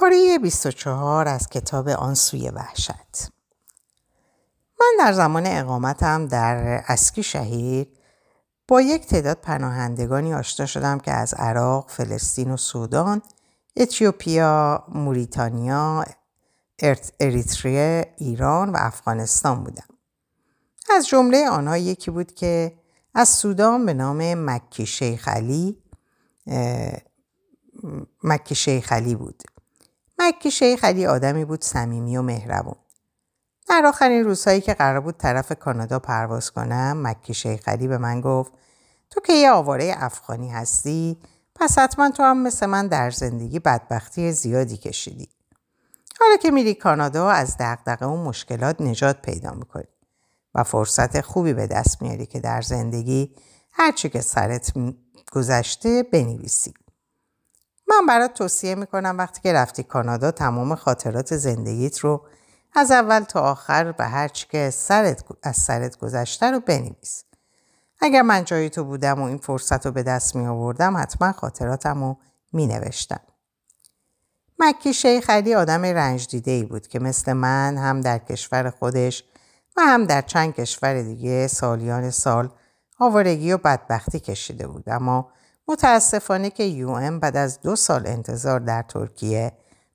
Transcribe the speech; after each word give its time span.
پاره 0.00 0.38
24 0.38 1.28
از 1.28 1.48
کتاب 1.48 1.88
آن 1.88 2.14
سوی 2.14 2.48
وحشت 2.48 3.28
من 4.80 4.86
در 4.98 5.12
زمان 5.12 5.46
اقامتم 5.46 6.26
در 6.26 6.84
اسکی 6.88 7.22
شهید 7.22 7.98
با 8.68 8.80
یک 8.80 9.06
تعداد 9.06 9.36
پناهندگانی 9.36 10.34
آشنا 10.34 10.66
شدم 10.66 10.98
که 10.98 11.10
از 11.10 11.34
عراق، 11.34 11.90
فلسطین 11.90 12.50
و 12.50 12.56
سودان، 12.56 13.22
اتیوپیا، 13.76 14.84
موریتانیا، 14.88 16.04
اریتریه، 17.20 18.14
ایران 18.16 18.70
و 18.70 18.76
افغانستان 18.80 19.64
بودم. 19.64 19.88
از 20.90 21.08
جمله 21.08 21.48
آنها 21.48 21.76
یکی 21.76 22.10
بود 22.10 22.34
که 22.34 22.78
از 23.14 23.28
سودان 23.28 23.86
به 23.86 23.94
نام 23.94 24.34
مکی 24.34 24.86
شیخ 24.86 25.28
علی 25.28 25.82
مکی 28.24 28.54
شیخ 28.54 28.92
علی 28.92 29.14
بود. 29.14 29.42
مکی 30.18 30.50
شیخ 30.50 30.84
علی 30.84 31.06
آدمی 31.06 31.44
بود 31.44 31.64
صمیمی 31.64 32.16
و 32.16 32.22
مهربون. 32.22 32.76
در 33.68 33.86
آخرین 33.86 34.24
روزهایی 34.24 34.60
که 34.60 34.74
قرار 34.74 35.00
بود 35.00 35.16
طرف 35.16 35.52
کانادا 35.52 35.98
پرواز 35.98 36.50
کنم 36.50 37.02
مکی 37.02 37.34
شیخ 37.34 37.68
علی 37.68 37.88
به 37.88 37.98
من 37.98 38.20
گفت 38.20 38.52
تو 39.10 39.20
که 39.20 39.32
یه 39.32 39.50
آواره 39.50 39.94
افغانی 39.96 40.50
هستی 40.50 41.18
پس 41.54 41.78
حتما 41.78 42.10
تو 42.10 42.22
هم 42.22 42.42
مثل 42.42 42.66
من 42.66 42.88
در 42.88 43.10
زندگی 43.10 43.58
بدبختی 43.58 44.32
زیادی 44.32 44.76
کشیدی. 44.76 45.28
حالا 46.20 46.36
که 46.36 46.50
میری 46.50 46.74
کانادا 46.74 47.30
از 47.30 47.56
دقدقه 47.56 48.06
و 48.06 48.24
مشکلات 48.24 48.80
نجات 48.80 49.22
پیدا 49.22 49.50
می‌کنی 49.50 49.88
و 50.54 50.62
فرصت 50.64 51.20
خوبی 51.20 51.52
به 51.52 51.66
دست 51.66 52.02
میاری 52.02 52.26
که 52.26 52.40
در 52.40 52.62
زندگی 52.62 53.34
هرچی 53.72 54.08
که 54.08 54.20
سرت 54.20 54.72
گذشته 55.32 56.02
بنویسی. 56.02 56.74
من 57.88 58.06
برات 58.06 58.34
توصیه 58.34 58.74
می‌کنم 58.74 59.18
وقتی 59.18 59.40
که 59.40 59.52
رفتی 59.52 59.82
کانادا 59.82 60.30
تمام 60.30 60.74
خاطرات 60.74 61.36
زندگیت 61.36 61.98
رو 61.98 62.26
از 62.74 62.90
اول 62.90 63.20
تا 63.20 63.40
آخر 63.40 63.92
به 63.92 64.04
هر 64.04 64.28
چی 64.28 64.46
که 64.50 64.70
سرت 64.70 65.24
از 65.42 65.56
سرت 65.56 65.98
گذشته 65.98 66.50
رو 66.50 66.60
بنویس. 66.60 67.24
اگر 68.00 68.22
من 68.22 68.44
جای 68.44 68.70
تو 68.70 68.84
بودم 68.84 69.20
و 69.20 69.24
این 69.24 69.38
فرصت 69.38 69.86
رو 69.86 69.92
به 69.92 70.02
دست 70.02 70.36
می 70.36 70.46
آوردم 70.46 70.96
حتما 70.96 71.32
خاطراتم 71.32 72.04
رو 72.04 72.16
می 72.52 72.66
نوشتم. 72.66 73.20
مکی 74.58 74.94
شیخ 74.94 75.30
علی 75.30 75.54
آدم 75.54 75.82
رنج 75.82 76.26
دیده 76.26 76.50
ای 76.50 76.64
بود 76.64 76.86
که 76.86 76.98
مثل 76.98 77.32
من 77.32 77.76
هم 77.76 78.00
در 78.00 78.18
کشور 78.18 78.70
خودش 78.70 79.24
و 79.76 79.80
هم 79.80 80.04
در 80.04 80.22
چند 80.22 80.54
کشور 80.54 81.02
دیگه 81.02 81.46
سالیان 81.46 82.10
سال 82.10 82.50
آوارگی 82.98 83.52
و 83.52 83.58
بدبختی 83.58 84.20
کشیده 84.20 84.66
بود 84.66 84.84
اما 84.86 85.30
متاسفانه 85.68 86.50
که 86.50 86.62
یو 86.62 86.90
ام 86.90 87.20
بعد 87.20 87.36
از 87.36 87.60
دو 87.60 87.76
سال 87.76 88.06
انتظار 88.06 88.60
در 88.60 88.82
ترکیه 88.82 89.52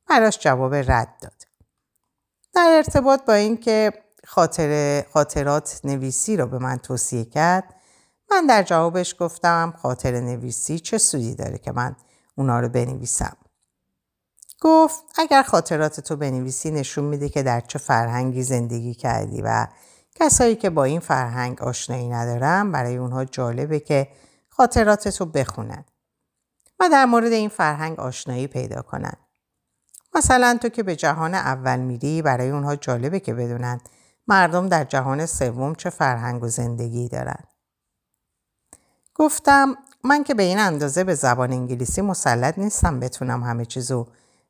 براش 0.09 0.39
جواب 0.39 0.75
رد 0.75 1.17
داد. 1.21 1.43
در 2.53 2.73
ارتباط 2.75 3.25
با 3.25 3.33
اینکه 3.33 3.93
خاطر 4.27 5.03
خاطرات 5.13 5.81
نویسی 5.83 6.37
رو 6.37 6.47
به 6.47 6.59
من 6.59 6.77
توصیه 6.77 7.25
کرد 7.25 7.75
من 8.31 8.45
در 8.45 8.63
جوابش 8.63 9.15
گفتم 9.19 9.73
خاطر 9.81 10.19
نویسی 10.19 10.79
چه 10.79 10.97
سودی 10.97 11.35
داره 11.35 11.57
که 11.57 11.71
من 11.71 11.95
اونا 12.35 12.59
رو 12.59 12.69
بنویسم. 12.69 13.37
گفت 14.61 15.03
اگر 15.17 15.43
خاطرات 15.43 15.99
تو 15.99 16.15
بنویسی 16.15 16.71
نشون 16.71 17.05
میده 17.05 17.29
که 17.29 17.43
در 17.43 17.59
چه 17.59 17.79
فرهنگی 17.79 18.43
زندگی 18.43 18.93
کردی 18.93 19.41
و 19.41 19.67
کسایی 20.15 20.55
که 20.55 20.69
با 20.69 20.83
این 20.83 20.99
فرهنگ 20.99 21.61
آشنایی 21.61 22.09
ندارن 22.09 22.71
برای 22.71 22.97
اونها 22.97 23.25
جالبه 23.25 23.79
که 23.79 24.07
خاطرات 24.57 25.07
تو 25.07 25.25
بخونن 25.25 25.85
و 26.79 26.89
در 26.89 27.05
مورد 27.05 27.31
این 27.31 27.49
فرهنگ 27.49 27.99
آشنایی 27.99 28.47
پیدا 28.47 28.81
کنن. 28.81 29.13
مثلا 30.15 30.57
تو 30.61 30.69
که 30.69 30.83
به 30.83 30.95
جهان 30.95 31.35
اول 31.35 31.79
میری 31.79 32.21
برای 32.21 32.49
اونها 32.49 32.75
جالبه 32.75 33.19
که 33.19 33.33
بدونن 33.33 33.81
مردم 34.27 34.69
در 34.69 34.83
جهان 34.83 35.25
سوم 35.25 35.75
چه 35.75 35.89
فرهنگ 35.89 36.43
و 36.43 36.47
زندگی 36.47 37.09
دارن. 37.09 37.43
گفتم 39.15 39.75
من 40.03 40.23
که 40.23 40.33
به 40.33 40.43
این 40.43 40.59
اندازه 40.59 41.03
به 41.03 41.15
زبان 41.15 41.51
انگلیسی 41.51 42.01
مسلط 42.01 42.57
نیستم 42.57 42.99
بتونم 42.99 43.43
همه 43.43 43.65
چیزو 43.65 44.07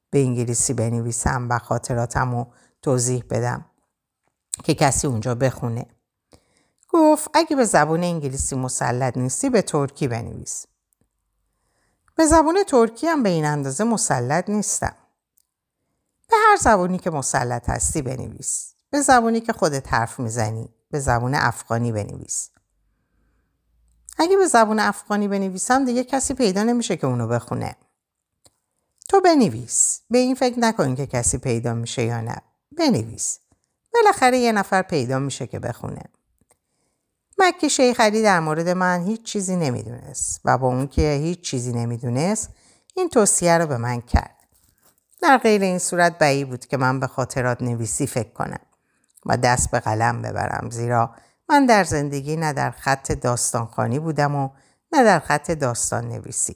به 0.10 0.20
انگلیسی 0.20 0.74
بنویسم 0.74 1.48
و 1.50 1.60
خاطراتم 1.60 2.36
رو 2.36 2.48
توضیح 2.82 3.24
بدم 3.30 3.66
که 4.64 4.74
کسی 4.74 5.08
اونجا 5.08 5.36
بخونه. 5.36 5.86
گفت 6.94 7.30
اگه 7.34 7.56
به 7.56 7.66
زبان 7.66 8.04
انگلیسی 8.04 8.56
مسلط 8.56 9.18
نیستی 9.18 9.50
به 9.50 9.62
ترکی 9.62 10.08
بنویس. 10.08 10.66
به 12.16 12.26
زبان 12.26 12.64
ترکی 12.64 13.08
هم 13.08 13.24
به 13.24 13.30
این 13.30 13.46
اندازه 13.46 13.84
مسلط 13.84 14.50
نیستم. 14.50 14.96
به 16.30 16.36
هر 16.50 16.58
زبانی 16.58 16.98
که 16.98 17.10
مسلط 17.10 17.70
هستی 17.70 18.02
بنویس. 18.02 18.74
به 18.90 19.02
زبانی 19.02 19.42
که 19.42 19.54
خودت 19.54 19.94
حرف 19.94 20.20
می‌زنی. 20.20 20.70
به 20.92 21.00
زبان 21.00 21.36
افغانی 21.36 21.92
بنویس. 21.92 22.50
اگه 24.18 24.38
به 24.38 24.48
زبان 24.48 24.80
افغانی 24.80 25.28
بنویسم 25.28 25.86
دیگه 25.86 26.04
کسی 26.04 26.34
پیدا 26.34 26.64
نمیشه 26.64 26.98
که 26.98 27.08
اونو 27.08 27.28
بخونه. 27.28 27.76
تو 29.10 29.22
بنویس. 29.22 30.02
به 30.10 30.18
این 30.18 30.36
فکر 30.36 30.60
نکن 30.60 30.96
که 30.96 31.08
کسی 31.08 31.38
پیدا 31.38 31.74
میشه 31.74 32.04
یا 32.04 32.22
نه. 32.22 32.42
بنویس. 32.78 33.40
بالاخره 33.94 34.38
یه 34.38 34.52
نفر 34.52 34.82
پیدا 34.82 35.20
میشه 35.20 35.48
که 35.48 35.60
بخونه. 35.60 36.04
مکی 37.38 37.70
شیخ 37.70 38.00
علی 38.00 38.24
در 38.24 38.40
مورد 38.40 38.70
من 38.70 39.04
هیچ 39.04 39.24
چیزی 39.24 39.56
نمی‌دونست 39.56 40.42
و 40.46 40.58
با 40.58 40.68
اون 40.68 40.88
که 40.88 41.12
هیچ 41.12 41.42
چیزی 41.42 41.74
نمی‌دونست 41.74 42.50
این 42.96 43.10
توصیه 43.10 43.58
رو 43.58 43.68
به 43.68 43.78
من 43.78 44.02
کرد. 44.02 44.36
در 45.22 45.38
غیر 45.38 45.62
این 45.62 45.80
صورت 45.80 46.18
بعید 46.18 46.50
بود 46.50 46.66
که 46.66 46.78
من 46.78 47.00
به 47.00 47.08
خاطرات 47.08 47.62
نویسی 47.62 48.08
فکر 48.08 48.30
کنم 48.30 48.60
و 49.26 49.38
دست 49.38 49.72
به 49.72 49.80
قلم 49.80 50.22
ببرم 50.22 50.70
زیرا 50.70 51.16
من 51.50 51.66
در 51.66 51.84
زندگی 51.84 52.36
نه 52.36 52.54
در 52.54 52.72
خط 52.72 53.12
داستانخانی 53.12 54.00
بودم 54.00 54.36
و 54.36 54.50
نه 54.92 55.04
در 55.04 55.20
خط 55.20 55.52
داستان 55.52 56.08
نویسی. 56.08 56.56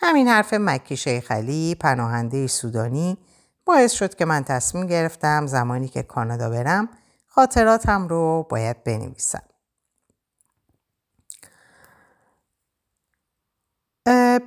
همین 0.00 0.28
حرف 0.28 0.54
مکی 0.54 0.96
شیخ 0.96 1.32
علی 1.32 1.74
پناهنده 1.74 2.46
سودانی 2.46 3.18
باعث 3.64 3.92
شد 3.92 4.14
که 4.14 4.24
من 4.24 4.44
تصمیم 4.44 4.86
گرفتم 4.86 5.46
زمانی 5.46 5.88
که 5.88 6.02
کانادا 6.02 6.50
برم 6.50 6.88
خاطراتم 7.26 8.08
رو 8.08 8.46
باید 8.50 8.84
بنویسم. 8.84 9.42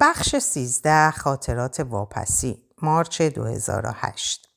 بخش 0.01 0.35
13 0.35 1.11
خاطرات 1.11 1.79
واپسی 1.79 2.63
مارچ 2.81 3.21
2008 3.21 4.47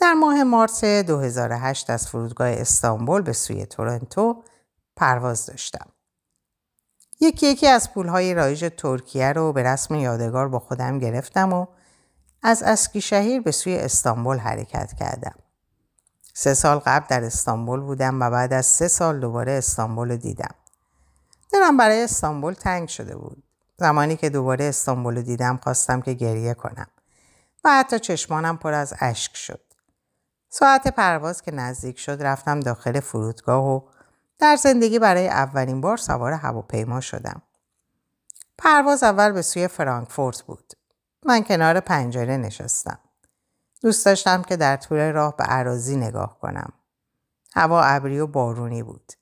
در 0.00 0.12
ماه 0.12 0.42
مارس 0.42 0.84
2008 0.84 1.90
از 1.90 2.08
فرودگاه 2.08 2.48
استانبول 2.48 3.22
به 3.22 3.32
سوی 3.32 3.66
تورنتو 3.66 4.42
پرواز 4.96 5.46
داشتم. 5.46 5.86
یکی 7.20 7.46
یکی 7.46 7.66
از 7.66 7.92
پولهای 7.92 8.34
رایج 8.34 8.72
ترکیه 8.76 9.32
رو 9.32 9.52
به 9.52 9.62
رسم 9.62 9.94
یادگار 9.94 10.48
با 10.48 10.58
خودم 10.58 10.98
گرفتم 10.98 11.52
و 11.52 11.66
از 12.42 12.62
اسکی 12.62 13.00
شهیر 13.00 13.40
به 13.40 13.50
سوی 13.50 13.76
استانبول 13.76 14.36
حرکت 14.36 14.92
کردم. 14.92 15.34
سه 16.34 16.54
سال 16.54 16.78
قبل 16.78 17.06
در 17.08 17.24
استانبول 17.24 17.80
بودم 17.80 18.22
و 18.22 18.30
بعد 18.30 18.52
از 18.52 18.66
سه 18.66 18.88
سال 18.88 19.20
دوباره 19.20 19.52
استانبول 19.52 20.16
دیدم. 20.16 20.54
دلم 21.52 21.76
برای 21.76 22.02
استانبول 22.02 22.52
تنگ 22.52 22.88
شده 22.88 23.16
بود. 23.16 23.42
زمانی 23.80 24.16
که 24.16 24.30
دوباره 24.30 24.64
استانبول 24.64 25.22
دیدم 25.22 25.56
خواستم 25.62 26.00
که 26.00 26.12
گریه 26.12 26.54
کنم 26.54 26.86
و 27.64 27.70
حتی 27.70 27.98
چشمانم 27.98 28.56
پر 28.56 28.72
از 28.72 28.94
اشک 29.00 29.36
شد. 29.36 29.60
ساعت 30.48 30.88
پرواز 30.88 31.42
که 31.42 31.50
نزدیک 31.50 31.98
شد 31.98 32.22
رفتم 32.22 32.60
داخل 32.60 33.00
فرودگاه 33.00 33.64
و 33.64 33.80
در 34.38 34.56
زندگی 34.56 34.98
برای 34.98 35.28
اولین 35.28 35.80
بار 35.80 35.96
سوار 35.96 36.32
هواپیما 36.32 37.00
شدم. 37.00 37.42
پرواز 38.58 39.02
اول 39.02 39.32
به 39.32 39.42
سوی 39.42 39.68
فرانکفورت 39.68 40.42
بود. 40.42 40.72
من 41.26 41.44
کنار 41.44 41.80
پنجره 41.80 42.36
نشستم. 42.36 42.98
دوست 43.82 44.06
داشتم 44.06 44.42
که 44.42 44.56
در 44.56 44.76
طول 44.76 45.12
راه 45.12 45.36
به 45.36 45.44
عراضی 45.44 45.96
نگاه 45.96 46.38
کنم. 46.38 46.72
هوا 47.54 47.82
ابری 47.82 48.20
و 48.20 48.26
بارونی 48.26 48.82
بود. 48.82 49.12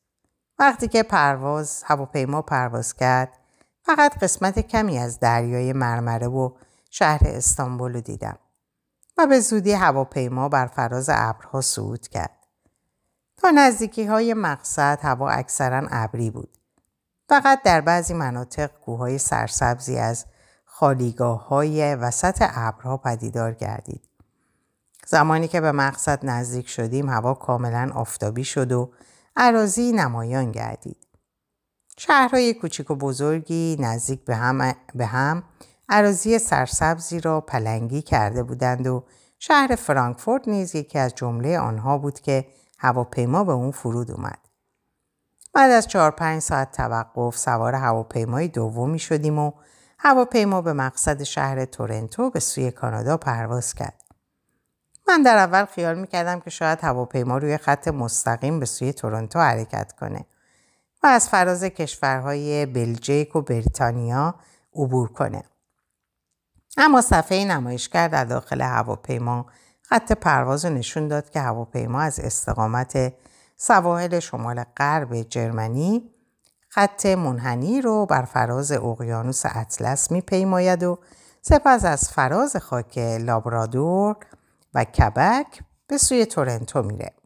وقتی 0.59 0.89
که 0.89 1.03
پرواز 1.03 1.83
هواپیما 1.87 2.43
پرواز 2.43 2.95
کرد 2.95 3.38
فقط 3.89 4.19
قسمت 4.19 4.59
کمی 4.59 4.99
از 4.99 5.21
دریای 5.21 5.73
مرمره 5.73 6.27
و 6.27 6.51
شهر 6.91 7.21
استانبول 7.25 7.95
رو 7.95 8.01
دیدم 8.01 8.39
و 9.19 9.27
به 9.27 9.41
زودی 9.41 9.73
هواپیما 9.73 10.49
بر 10.49 10.67
فراز 10.67 11.11
ابرها 11.13 11.61
صعود 11.61 12.09
کرد. 12.09 12.47
تا 13.37 13.51
نزدیکی 13.51 14.05
های 14.05 14.35
مقصد 14.35 14.99
هوا 15.03 15.31
اکثرا 15.31 15.89
ابری 15.91 16.31
بود. 16.31 16.59
فقط 17.29 17.63
در 17.63 17.81
بعضی 17.81 18.15
مناطق 18.15 18.71
کوههای 18.81 19.19
سرسبزی 19.19 19.99
از 19.99 20.27
خالیگاه 20.65 21.49
های 21.49 21.95
وسط 21.95 22.37
ابرها 22.41 22.97
پدیدار 22.97 23.53
گردید. 23.53 24.09
زمانی 25.07 25.49
که 25.49 25.61
به 25.61 25.73
مقصد 25.73 26.27
نزدیک 26.27 26.69
شدیم 26.69 27.09
هوا 27.09 27.35
کاملا 27.35 27.91
آفتابی 27.95 28.45
شد 28.45 28.73
و 28.73 28.93
عراضی 29.37 29.93
نمایان 29.93 30.53
گردید. 30.53 31.08
شهرهای 32.01 32.55
کوچیک 32.55 32.91
و 32.91 32.95
بزرگی 32.95 33.77
نزدیک 33.81 34.25
به 34.25 34.37
هم, 34.37 34.75
به 34.95 35.07
هم 35.07 35.43
عراضی 35.89 36.39
سرسبزی 36.39 37.21
را 37.21 37.41
پلنگی 37.41 38.03
کرده 38.03 38.43
بودند 38.43 38.87
و 38.87 39.05
شهر 39.39 39.77
فرانکفورت 39.77 40.49
نیز 40.49 40.75
یکی 40.75 40.99
از 40.99 41.15
جمله 41.15 41.59
آنها 41.59 41.99
بود 41.99 42.21
که 42.21 42.47
هواپیما 42.79 43.45
به 43.45 43.53
اون 43.53 43.71
فرود 43.71 44.11
اومد. 44.11 44.39
بعد 45.53 45.71
از 45.71 45.89
چهار 45.89 46.11
پنج 46.11 46.43
ساعت 46.43 46.73
توقف 46.73 47.39
سوار 47.39 47.75
هواپیمای 47.75 48.49
دومی 48.49 48.99
شدیم 48.99 49.39
و 49.39 49.53
هواپیما 49.99 50.63
به 50.63 50.73
مقصد 50.73 51.23
شهر 51.23 51.65
تورنتو 51.65 52.31
به 52.31 52.41
سوی 52.41 52.71
کانادا 52.71 53.17
پرواز 53.17 53.75
کرد. 53.75 54.03
من 55.09 55.23
در 55.23 55.37
اول 55.37 55.65
خیال 55.65 55.99
می‌کردم 55.99 56.41
که 56.41 56.51
شاید 56.51 56.79
هواپیما 56.83 57.39
روی 57.39 57.57
خط 57.57 57.89
مستقیم 57.89 58.61
به 58.61 58.67
سوی 58.67 58.93
تورنتو 58.93 59.39
حرکت 59.39 59.93
کنه 59.93 60.27
و 61.03 61.07
از 61.07 61.29
فراز 61.29 61.65
کشورهای 61.65 62.67
بلژیک 62.67 63.37
و 63.37 63.43
بریتانیا 63.43 64.35
عبور 64.75 65.13
کنه. 65.13 65.45
اما 66.77 67.01
صفحه 67.01 67.45
نمایشگر 67.45 68.09
در 68.09 68.25
داخل 68.25 68.61
هواپیما 68.61 69.47
خط 69.83 70.13
پرواز 70.13 70.67
نشون 70.67 71.09
داد 71.09 71.31
که 71.31 71.41
هواپیما 71.41 72.01
از 72.01 72.21
استقامت 72.21 73.15
سواحل 73.57 74.21
شمال 74.21 74.65
غرب 74.77 75.23
جرمنی 75.23 76.11
خط 76.69 77.07
منحنی 77.07 77.81
رو 77.81 78.07
بر 78.07 78.23
فراز 78.23 78.73
اقیانوس 78.73 79.43
اطلس 79.45 80.11
میپیماید 80.11 80.83
و 80.83 80.99
سپس 81.43 81.85
از 81.85 82.11
فراز 82.11 82.57
خاک 82.57 82.99
لابرادور 82.99 84.17
و 84.75 84.85
کبک 84.85 85.63
به 85.87 85.99
سوی 85.99 86.27
تورنتو 86.27 86.83
میره. 86.83 87.18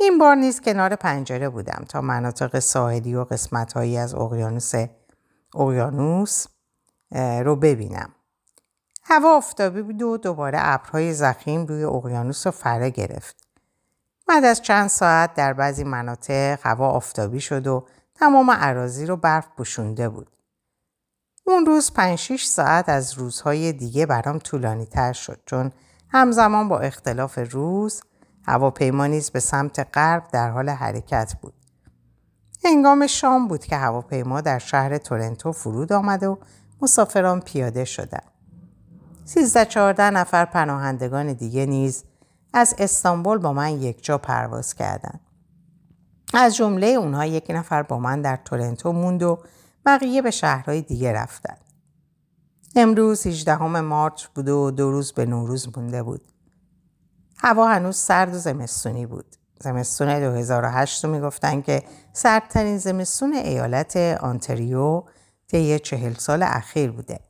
این 0.00 0.18
بار 0.18 0.34
نیز 0.34 0.60
کنار 0.60 0.96
پنجره 0.96 1.48
بودم 1.48 1.84
تا 1.88 2.00
مناطق 2.00 2.58
ساحلی 2.58 3.14
و 3.14 3.24
قسمتهایی 3.24 3.98
از 3.98 4.14
اقیانوس 4.14 4.72
اقیانوس 5.54 6.46
رو 7.44 7.56
ببینم. 7.56 8.10
هوا 9.02 9.36
آفتابی 9.36 9.82
بود 9.82 10.02
و 10.02 10.16
دوباره 10.16 10.58
ابرهای 10.60 11.12
زخیم 11.12 11.66
روی 11.66 11.84
اقیانوس 11.84 12.46
رو 12.46 12.50
فره 12.50 12.90
گرفت. 12.90 13.36
بعد 14.26 14.44
از 14.44 14.62
چند 14.62 14.88
ساعت 14.88 15.34
در 15.34 15.52
بعضی 15.52 15.84
مناطق 15.84 16.58
هوا 16.62 16.88
آفتابی 16.88 17.40
شد 17.40 17.66
و 17.66 17.86
تمام 18.14 18.50
عراضی 18.50 19.06
رو 19.06 19.16
برف 19.16 19.48
پوشونده 19.56 20.08
بود. 20.08 20.30
اون 21.44 21.66
روز 21.66 21.92
5 21.92 22.18
6 22.18 22.44
ساعت 22.44 22.88
از 22.88 23.12
روزهای 23.12 23.72
دیگه 23.72 24.06
برام 24.06 24.38
طولانی 24.38 24.86
تر 24.86 25.12
شد 25.12 25.40
چون 25.46 25.72
همزمان 26.08 26.68
با 26.68 26.78
اختلاف 26.78 27.38
روز 27.52 28.02
هواپیما 28.48 29.06
نیز 29.06 29.30
به 29.30 29.40
سمت 29.40 29.88
غرب 29.94 30.28
در 30.32 30.50
حال 30.50 30.68
حرکت 30.68 31.34
بود. 31.42 31.54
هنگام 32.64 33.06
شام 33.06 33.48
بود 33.48 33.64
که 33.64 33.76
هواپیما 33.76 34.40
در 34.40 34.58
شهر 34.58 34.98
تورنتو 34.98 35.52
فرود 35.52 35.92
آمد 35.92 36.22
و 36.22 36.38
مسافران 36.82 37.40
پیاده 37.40 37.84
شدند. 37.84 38.30
سیزده 39.24 39.64
چهارده 39.64 40.10
نفر 40.10 40.44
پناهندگان 40.44 41.32
دیگه 41.32 41.66
نیز 41.66 42.04
از 42.52 42.74
استانبول 42.78 43.38
با 43.38 43.52
من 43.52 43.82
یک 43.82 44.04
جا 44.04 44.18
پرواز 44.18 44.74
کردند. 44.74 45.20
از 46.34 46.56
جمله 46.56 46.86
اونها 46.86 47.26
یک 47.26 47.46
نفر 47.50 47.82
با 47.82 47.98
من 47.98 48.22
در 48.22 48.36
تورنتو 48.36 48.92
موند 48.92 49.22
و 49.22 49.38
بقیه 49.86 50.22
به 50.22 50.30
شهرهای 50.30 50.82
دیگه 50.82 51.12
رفتند. 51.12 51.60
امروز 52.76 53.26
18 53.26 53.80
مارچ 53.80 54.26
بود 54.26 54.48
و 54.48 54.70
دو 54.70 54.90
روز 54.90 55.12
به 55.12 55.26
نوروز 55.26 55.78
مونده 55.78 56.02
بود. 56.02 56.37
هوا 57.42 57.68
هنوز 57.68 57.96
سرد 57.96 58.34
و 58.34 58.38
زمستونی 58.38 59.06
بود. 59.06 59.36
زمستون 59.60 60.20
2008 60.20 61.04
رو 61.04 61.10
می‌گفتن 61.10 61.60
که 61.60 61.82
سردترین 62.12 62.78
زمستون 62.78 63.32
ایالت 63.34 63.96
آنتریو 64.20 65.02
طی 65.48 65.78
چهل 65.78 66.14
سال 66.14 66.42
اخیر 66.42 66.90
بوده. 66.90 67.20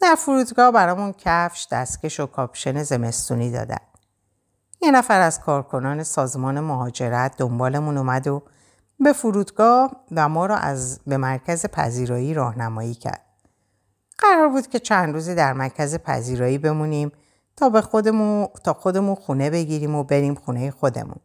در 0.00 0.14
فرودگاه 0.14 0.70
برامون 0.72 1.14
کفش، 1.18 1.66
دستکش 1.70 2.20
و 2.20 2.26
کاپشن 2.26 2.82
زمستونی 2.82 3.50
دادن. 3.50 3.76
یه 4.82 4.90
نفر 4.90 5.20
از 5.20 5.40
کارکنان 5.40 6.02
سازمان 6.02 6.60
مهاجرت 6.60 7.36
دنبالمون 7.36 7.98
اومد 7.98 8.26
و 8.26 8.42
به 9.00 9.12
فرودگاه 9.12 9.96
و 10.12 10.28
ما 10.28 10.46
را 10.46 10.56
از 10.56 11.00
به 11.06 11.16
مرکز 11.16 11.66
پذیرایی 11.66 12.34
راهنمایی 12.34 12.94
کرد. 12.94 13.24
قرار 14.18 14.48
بود 14.48 14.66
که 14.66 14.78
چند 14.78 15.14
روزی 15.14 15.34
در 15.34 15.52
مرکز 15.52 15.98
پذیرایی 15.98 16.58
بمونیم 16.58 17.12
تا 17.56 17.68
به 17.68 17.80
خودمون 17.80 18.48
تا 18.64 18.72
خودمون 18.72 19.14
خونه 19.14 19.50
بگیریم 19.50 19.94
و 19.94 20.04
بریم 20.04 20.34
خونه 20.34 20.70
خودمون. 20.70 21.20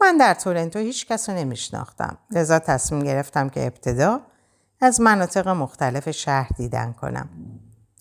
من 0.00 0.16
در 0.16 0.34
تورنتو 0.34 0.78
هیچ 0.78 1.06
کس 1.06 1.28
رو 1.28 1.36
نمیشناختم. 1.36 2.18
لذا 2.30 2.58
تصمیم 2.58 3.02
گرفتم 3.02 3.48
که 3.48 3.66
ابتدا 3.66 4.20
از 4.80 5.00
مناطق 5.00 5.48
مختلف 5.48 6.10
شهر 6.10 6.50
دیدن 6.56 6.92
کنم 6.92 7.28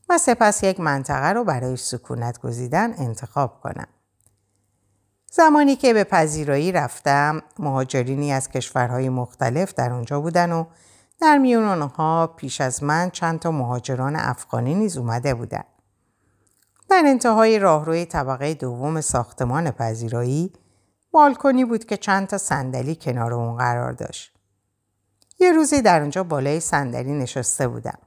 و 0.09 0.17
سپس 0.17 0.63
یک 0.63 0.79
منطقه 0.79 1.27
رو 1.27 1.43
برای 1.43 1.77
سکونت 1.77 2.39
گزیدن 2.39 2.93
انتخاب 2.97 3.61
کنم. 3.61 3.87
زمانی 5.31 5.75
که 5.75 5.93
به 5.93 6.03
پذیرایی 6.03 6.71
رفتم 6.71 7.41
مهاجرینی 7.59 8.33
از 8.33 8.49
کشورهای 8.49 9.09
مختلف 9.09 9.73
در 9.73 9.93
اونجا 9.93 10.21
بودن 10.21 10.51
و 10.51 10.65
در 11.21 11.37
میون 11.37 11.63
آنها 11.63 12.27
پیش 12.27 12.61
از 12.61 12.83
من 12.83 13.09
چند 13.09 13.39
تا 13.39 13.51
مهاجران 13.51 14.15
افغانی 14.15 14.75
نیز 14.75 14.97
اومده 14.97 15.33
بودند. 15.33 15.76
در 16.89 17.03
انتهای 17.05 17.59
راهروی 17.59 18.05
طبقه 18.05 18.53
دوم 18.53 19.01
ساختمان 19.01 19.71
پذیرایی 19.71 20.53
بالکنی 21.11 21.65
بود 21.65 21.85
که 21.85 21.97
چند 21.97 22.27
تا 22.27 22.37
صندلی 22.37 22.95
کنار 22.95 23.33
اون 23.33 23.57
قرار 23.57 23.91
داشت. 23.91 24.33
یه 25.39 25.51
روزی 25.51 25.81
در 25.81 26.01
اونجا 26.01 26.23
بالای 26.23 26.59
صندلی 26.59 27.13
نشسته 27.13 27.67
بودم. 27.67 27.99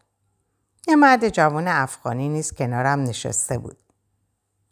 یه 0.88 0.96
مرد 0.96 1.28
جوان 1.28 1.68
افغانی 1.68 2.28
نیز 2.28 2.52
کنارم 2.52 3.02
نشسته 3.02 3.58
بود. 3.58 3.76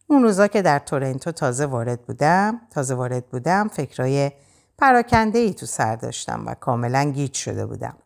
اون 0.06 0.22
روزا 0.22 0.46
که 0.46 0.62
در 0.62 0.78
تورنتو 0.78 1.32
تازه 1.32 1.66
وارد 1.66 2.02
بودم، 2.02 2.60
تازه 2.70 2.94
وارد 2.94 3.26
بودم 3.26 3.68
فکرای 3.68 4.32
پراکنده 4.78 5.38
ای 5.38 5.54
تو 5.54 5.66
سر 5.66 5.96
داشتم 5.96 6.46
و 6.46 6.54
کاملا 6.54 7.04
گیج 7.04 7.34
شده 7.34 7.66
بودم. 7.66 7.96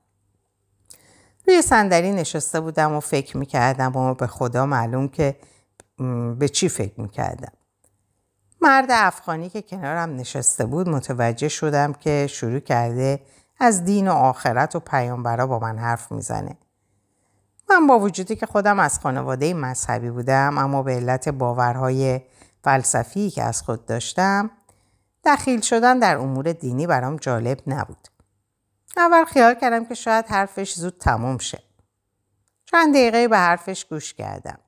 روی 1.47 1.63
صندلی 1.63 2.13
نشسته 2.13 2.61
بودم 2.61 2.93
و 2.93 3.01
فکر 3.01 3.37
می‌کردم 3.37 3.97
و 3.97 4.15
به 4.15 4.27
خدا 4.27 4.67
معلوم 4.67 5.09
که 5.09 5.37
به 6.39 6.49
چی 6.49 6.69
فکر 6.69 7.01
می‌کردم. 7.01 7.53
مرد 8.61 8.87
افغانی 8.91 9.49
که 9.49 9.63
کنارم 9.63 10.17
نشسته 10.17 10.67
بود 10.67 10.89
متوجه 10.89 11.49
شدم 11.49 11.93
که 11.93 12.27
شروع 12.31 12.61
کرده 12.61 13.21
از 13.61 13.85
دین 13.85 14.09
و 14.09 14.13
آخرت 14.13 14.77
و 14.77 14.81
پیامبرا 14.81 15.47
با 15.47 15.59
من 15.59 15.79
حرف 15.79 16.13
می‌زنه. 16.13 16.57
من 17.71 17.87
با 17.87 17.99
وجودی 17.99 18.37
که 18.37 18.47
خودم 18.47 18.79
از 18.79 18.99
خانواده 18.99 19.55
مذهبی 19.55 20.11
بودم 20.11 20.59
اما 20.59 20.83
به 20.83 20.93
علت 20.93 21.29
باورهای 21.29 22.21
فلسفی 22.65 23.31
که 23.31 23.43
از 23.43 23.63
خود 23.63 23.87
داشتم 23.87 24.51
دخیل 25.25 25.61
شدن 25.61 25.99
در 25.99 26.17
امور 26.17 26.53
دینی 26.53 26.87
برام 26.87 27.17
جالب 27.17 27.61
نبود. 27.67 28.09
اول 28.97 29.25
خیال 29.25 29.55
کردم 29.55 29.85
که 29.85 29.95
شاید 29.95 30.27
حرفش 30.27 30.75
زود 30.75 30.99
تموم 31.01 31.39
شه. 31.39 31.63
چند 32.65 32.95
دقیقه 32.95 33.29
به 33.29 33.39
حرفش 33.39 33.85
گوش 33.85 34.15
کردم. 34.15 34.59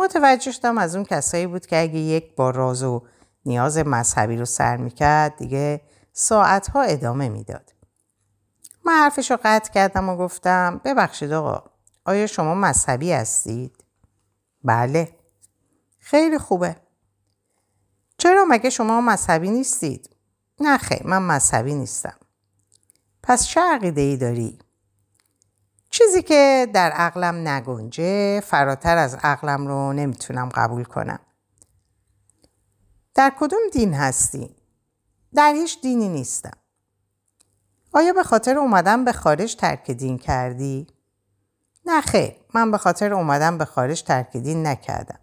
متوجه 0.00 0.52
شدم 0.52 0.78
از 0.78 0.96
اون 0.96 1.04
کسایی 1.04 1.46
بود 1.46 1.66
که 1.66 1.80
اگه 1.82 1.98
یک 1.98 2.36
با 2.36 2.50
راز 2.50 2.82
و 2.82 3.02
نیاز 3.46 3.78
مذهبی 3.78 4.36
رو 4.36 4.44
سر 4.44 4.76
می‌کرد 4.76 5.36
دیگه 5.36 5.80
ساعتها 6.12 6.82
ادامه 6.82 7.28
می‌داد. 7.28 7.74
من 8.84 8.92
حرفش 8.92 9.30
رو 9.30 9.38
قطع 9.44 9.72
کردم 9.72 10.08
و 10.08 10.16
گفتم 10.16 10.80
ببخشید 10.84 11.32
آقا 11.32 11.70
آیا 12.04 12.26
شما 12.26 12.54
مذهبی 12.54 13.12
هستید؟ 13.12 13.84
بله. 14.64 15.16
خیلی 15.98 16.38
خوبه. 16.38 16.76
چرا 18.18 18.44
مگه 18.48 18.70
شما 18.70 19.00
مذهبی 19.00 19.50
نیستید؟ 19.50 20.16
نه 20.60 20.78
خیلی 20.78 21.04
من 21.04 21.22
مذهبی 21.22 21.74
نیستم. 21.74 22.16
پس 23.22 23.46
چه 23.46 23.60
عقیده 23.60 24.00
ای 24.00 24.16
داری؟ 24.16 24.58
چیزی 25.90 26.22
که 26.22 26.68
در 26.74 26.90
عقلم 26.90 27.48
نگنجه 27.48 28.40
فراتر 28.40 28.96
از 28.96 29.14
عقلم 29.14 29.66
رو 29.66 29.92
نمی‌تونم 29.92 30.48
قبول 30.48 30.84
کنم. 30.84 31.18
در 33.14 33.32
کدوم 33.38 33.60
دین 33.72 33.94
هستی؟ 33.94 34.56
در 35.34 35.52
هیچ 35.52 35.80
دینی 35.80 36.08
نیستم. 36.08 36.56
آیا 37.92 38.12
به 38.12 38.22
خاطر 38.22 38.58
اومدن 38.58 39.04
به 39.04 39.12
خارج 39.12 39.56
ترک 39.56 39.90
دین 39.90 40.18
کردی؟ 40.18 40.86
نه 41.86 42.00
خیر 42.00 42.36
من 42.54 42.70
به 42.70 42.78
خاطر 42.78 43.14
اومدن 43.14 43.58
به 43.58 43.64
خارج 43.64 44.02
ترک 44.02 44.36
دین 44.36 44.66
نکردم. 44.66 45.20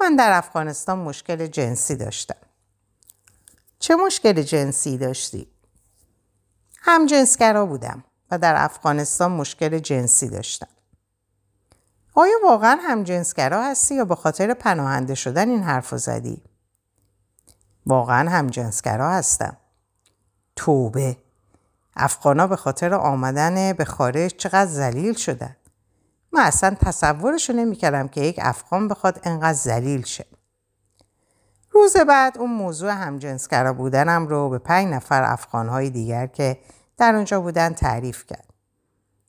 من 0.00 0.16
در 0.16 0.38
افغانستان 0.38 0.98
مشکل 0.98 1.46
جنسی 1.46 1.96
داشتم. 1.96 2.36
چه 3.78 3.96
مشکل 3.96 4.42
جنسی 4.42 4.98
داشتی؟ 4.98 5.46
هم 6.80 7.06
جنسگرا 7.06 7.66
بودم 7.66 8.04
و 8.32 8.38
در 8.38 8.54
افغانستان 8.64 9.32
مشکل 9.32 9.78
جنسی 9.78 10.28
داشتم. 10.28 10.68
آیا 12.14 12.34
واقعا 12.44 12.78
هم 12.82 13.02
جنسگرا 13.02 13.64
هستی 13.64 13.94
یا 13.94 14.04
به 14.04 14.14
خاطر 14.14 14.54
پناهنده 14.54 15.14
شدن 15.14 15.48
این 15.48 15.62
حرف 15.62 15.94
زدی؟ 15.94 16.42
واقعا 17.86 18.30
هم 18.30 18.46
جنسگرا 18.46 19.10
هستم. 19.10 19.56
توبه 20.56 21.16
افغانا 21.96 22.46
به 22.46 22.56
خاطر 22.56 22.94
آمدن 22.94 23.72
به 23.72 23.84
خارج 23.84 24.36
چقدر 24.36 24.70
ذلیل 24.70 25.14
شدن. 25.14 25.56
من 26.32 26.42
اصلا 26.42 26.76
تصورشو 26.80 27.52
نمی‌کردم 27.52 28.08
که 28.08 28.20
یک 28.20 28.36
افغان 28.42 28.88
بخواد 28.88 29.20
انقدر 29.24 29.58
زلیل 29.58 30.04
شه. 30.04 30.26
روز 31.70 31.96
بعد 31.96 32.38
اون 32.38 32.50
موضوع 32.50 32.90
همجنسگرا 32.90 33.72
بودنم 33.72 34.26
رو 34.26 34.48
به 34.48 34.58
پنج 34.58 34.88
نفر 34.88 35.22
افغانهای 35.22 35.90
دیگر 35.90 36.26
که 36.26 36.58
در 36.98 37.14
اونجا 37.14 37.40
بودن 37.40 37.72
تعریف 37.72 38.26
کرد. 38.26 38.52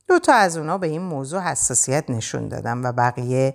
دو 0.08 0.18
تا 0.18 0.32
از 0.32 0.56
اونا 0.56 0.78
به 0.78 0.86
این 0.86 1.02
موضوع 1.02 1.40
حساسیت 1.40 2.10
نشون 2.10 2.48
دادن 2.48 2.86
و 2.86 2.92
بقیه 2.92 3.54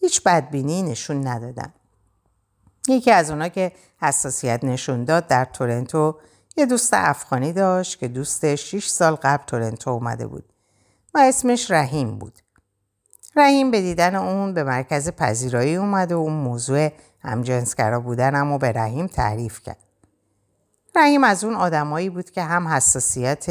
هیچ 0.00 0.22
بدبینی 0.22 0.82
نشون 0.82 1.26
ندادن. 1.26 1.72
یکی 2.88 3.10
از 3.10 3.30
اونا 3.30 3.48
که 3.48 3.72
حساسیت 4.00 4.64
نشون 4.64 5.04
داد 5.04 5.26
در 5.26 5.44
تورنتو 5.44 6.16
یه 6.56 6.66
دوست 6.66 6.94
افغانی 6.94 7.52
داشت 7.52 7.98
که 7.98 8.08
دوست 8.08 8.54
6 8.54 8.88
سال 8.88 9.14
قبل 9.14 9.44
تورنتو 9.44 9.90
اومده 9.90 10.26
بود 10.26 10.52
و 11.14 11.18
اسمش 11.18 11.70
رحیم 11.70 12.18
بود. 12.18 12.38
رحیم 13.36 13.70
به 13.70 13.80
دیدن 13.80 14.14
اون 14.14 14.54
به 14.54 14.64
مرکز 14.64 15.10
پذیرایی 15.10 15.76
اومد 15.76 16.12
و 16.12 16.18
اون 16.18 16.32
موضوع 16.32 16.92
همجنسگرا 17.20 18.00
بودن 18.00 18.34
اما 18.34 18.58
به 18.58 18.72
رحیم 18.72 19.06
تعریف 19.06 19.60
کرد. 19.60 19.78
رحیم 20.94 21.24
از 21.24 21.44
اون 21.44 21.54
آدمایی 21.54 22.10
بود 22.10 22.30
که 22.30 22.42
هم 22.42 22.68
حساسیت 22.68 23.48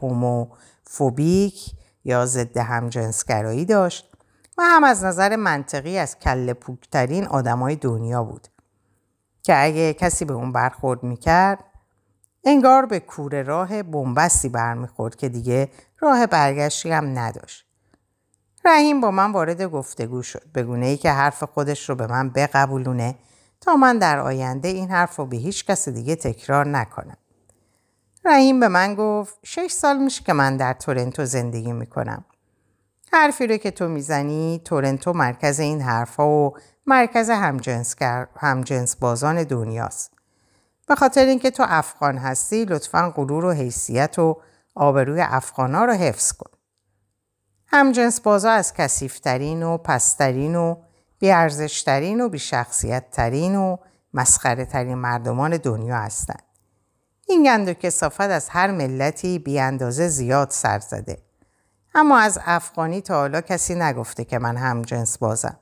هوموفوبیک 0.00 1.72
یا 2.04 2.26
ضد 2.26 2.56
همجنسگرایی 2.56 3.64
داشت 3.64 4.12
و 4.58 4.62
هم 4.62 4.84
از 4.84 5.04
نظر 5.04 5.36
منطقی 5.36 5.98
از 5.98 6.18
کل 6.18 6.52
پوکترین 6.52 7.26
آدمای 7.26 7.76
دنیا 7.76 8.24
بود 8.24 8.48
که 9.42 9.64
اگه 9.64 9.94
کسی 9.94 10.24
به 10.24 10.34
اون 10.34 10.52
برخورد 10.52 11.02
می‌کرد 11.02 11.64
انگار 12.44 12.86
به 12.86 13.00
کوره 13.00 13.42
راه 13.42 13.82
بنبستی 13.82 14.48
برمیخورد 14.48 15.16
که 15.16 15.28
دیگه 15.28 15.68
راه 16.00 16.26
برگشتی 16.26 16.90
هم 16.90 17.18
نداشت. 17.18 17.66
رحیم 18.64 19.00
با 19.00 19.10
من 19.10 19.32
وارد 19.32 19.62
گفتگو 19.62 20.22
شد 20.22 20.42
به 20.52 20.62
گونه 20.62 20.86
ای 20.86 20.96
که 20.96 21.10
حرف 21.10 21.42
خودش 21.42 21.88
رو 21.88 21.94
به 21.94 22.06
من 22.06 22.30
بقبولونه 22.30 23.14
تا 23.62 23.76
من 23.76 23.98
در 23.98 24.18
آینده 24.18 24.68
این 24.68 24.90
حرف 24.90 25.16
رو 25.16 25.26
به 25.26 25.36
هیچ 25.36 25.66
کس 25.66 25.88
دیگه 25.88 26.16
تکرار 26.16 26.68
نکنم. 26.68 27.16
رحیم 28.24 28.60
به 28.60 28.68
من 28.68 28.94
گفت 28.94 29.38
شش 29.42 29.70
سال 29.70 29.98
میشه 29.98 30.24
که 30.24 30.32
من 30.32 30.56
در 30.56 30.72
تورنتو 30.72 31.24
زندگی 31.24 31.72
می‌کنم. 31.72 32.24
حرفی 33.12 33.46
رو 33.46 33.56
که 33.56 33.70
تو 33.70 33.88
می‌زنی 33.88 34.60
تورنتو 34.64 35.12
مرکز 35.12 35.60
این 35.60 35.80
حرفها 35.80 36.28
و 36.28 36.54
مرکز 36.86 37.30
همجنس, 37.30 37.96
همجنس 38.36 38.96
بازان 38.96 39.42
دنیاست. 39.42 40.12
به 40.86 40.94
خاطر 40.94 41.24
اینکه 41.24 41.50
تو 41.50 41.64
افغان 41.68 42.18
هستی 42.18 42.64
لطفا 42.64 43.12
غرور 43.16 43.44
و 43.44 43.52
حیثیت 43.52 44.18
و 44.18 44.40
آبروی 44.74 45.20
افغانا 45.20 45.84
رو 45.84 45.92
حفظ 45.92 46.32
کن. 46.32 46.50
همجنس 47.66 48.20
بازا 48.20 48.50
از 48.50 48.74
کسیفترین 48.74 49.62
و 49.62 49.78
پسترین 49.78 50.56
و 50.56 50.76
بیارزشترین 51.22 52.20
و 52.20 52.28
بیشخصیت 52.28 53.10
ترین 53.10 53.56
و 53.56 53.76
مسخره 54.14 54.64
ترین 54.64 54.94
مردمان 54.94 55.56
دنیا 55.56 55.96
هستند. 55.96 56.42
این 57.28 57.44
گند 57.44 57.68
و 57.68 57.72
کسافت 57.72 58.20
از 58.20 58.48
هر 58.48 58.70
ملتی 58.70 59.38
بی 59.38 59.60
اندازه 59.60 60.08
زیاد 60.08 60.50
سر 60.50 60.78
زده. 60.78 61.18
اما 61.94 62.18
از 62.18 62.38
افغانی 62.44 63.00
تا 63.00 63.14
حالا 63.14 63.40
کسی 63.40 63.74
نگفته 63.74 64.24
که 64.24 64.38
من 64.38 64.56
هم 64.56 64.82
جنس 64.82 65.18
بازم. 65.18 65.58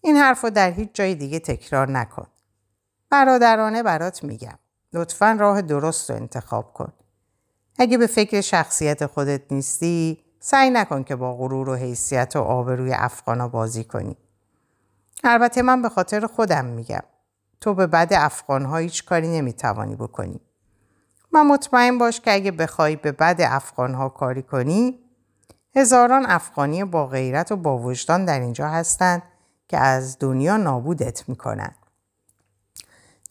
این 0.00 0.16
حرف 0.16 0.44
رو 0.44 0.50
در 0.50 0.70
هیچ 0.70 0.88
جای 0.94 1.14
دیگه 1.14 1.38
تکرار 1.38 1.90
نکن. 1.90 2.26
برادرانه 3.10 3.82
برات 3.82 4.24
میگم. 4.24 4.58
لطفا 4.92 5.36
راه 5.40 5.62
درست 5.62 6.10
رو 6.10 6.16
انتخاب 6.16 6.72
کن. 6.72 6.92
اگه 7.78 7.98
به 7.98 8.06
فکر 8.06 8.40
شخصیت 8.40 9.06
خودت 9.06 9.52
نیستی 9.52 10.24
سعی 10.40 10.70
نکن 10.70 11.02
که 11.02 11.16
با 11.16 11.36
غرور 11.36 11.68
و 11.68 11.74
حیثیت 11.74 12.36
و 12.36 12.40
آبروی 12.40 12.92
افغانا 12.92 13.48
بازی 13.48 13.84
کنی. 13.84 14.16
البته 15.24 15.62
من 15.62 15.82
به 15.82 15.88
خاطر 15.88 16.26
خودم 16.26 16.64
میگم. 16.64 17.02
تو 17.60 17.74
به 17.74 17.86
بد 17.86 18.12
افغانها 18.12 18.76
هیچ 18.76 19.04
کاری 19.04 19.28
نمی‌توانی 19.28 19.96
بکنی. 19.96 20.40
من 21.32 21.46
مطمئن 21.46 21.98
باش 21.98 22.20
که 22.20 22.32
اگه 22.32 22.50
بخوای 22.50 22.96
به 22.96 23.12
بد 23.12 23.40
افغانها 23.40 24.08
کاری 24.08 24.42
کنی 24.42 24.98
هزاران 25.76 26.26
افغانی 26.26 26.84
با 26.84 27.06
غیرت 27.06 27.52
و 27.52 27.56
با 27.56 27.78
وجدان 27.78 28.24
در 28.24 28.40
اینجا 28.40 28.68
هستند 28.68 29.22
که 29.68 29.78
از 29.78 30.18
دنیا 30.18 30.56
نابودت 30.56 31.28
می‌کنن. 31.28 31.74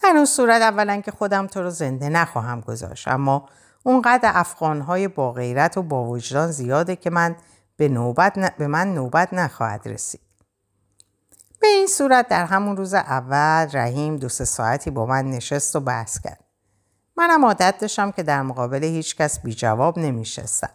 در 0.04 0.10
اون 0.16 0.26
صورت 0.26 0.62
اولا 0.62 1.02
که 1.02 1.12
خودم 1.12 1.48
تو 1.48 1.62
رو 1.62 1.70
زنده 1.70 2.10
نخواهم 2.10 2.62
گذاشت 2.62 3.08
اما 3.08 3.50
اونقدر 3.84 4.32
افغانهای 4.34 5.08
با 5.08 5.32
غیرت 5.32 5.78
و 5.78 5.84
با 5.84 6.04
وجدان 6.04 6.52
زیاده 6.52 6.96
که 6.96 7.10
من 7.10 7.36
به, 7.78 7.90
نوبت 7.90 8.56
به 8.58 8.68
من 8.68 8.94
نوبت 8.94 9.34
نخواهد 9.34 9.88
رسید. 9.88 10.25
به 11.66 11.72
این 11.72 11.88
صورت 11.88 12.28
در 12.28 12.46
همون 12.46 12.78
روز 12.78 12.94
اول 12.94 13.68
رحیم 13.74 14.18
دو 14.18 14.30
سه 14.30 14.46
ساعتی 14.46 14.92
با 14.92 15.06
من 15.06 15.26
نشست 15.26 15.76
و 15.76 15.80
بحث 15.80 16.20
کرد. 16.20 16.40
منم 17.18 17.46
عادت 17.46 17.76
داشتم 17.82 18.12
که 18.12 18.24
در 18.24 18.42
مقابل 18.42 18.84
هیچ 18.84 19.16
کس 19.16 19.40
بی 19.40 19.54
جواب 19.54 20.00
نمیشستم. 20.00 20.70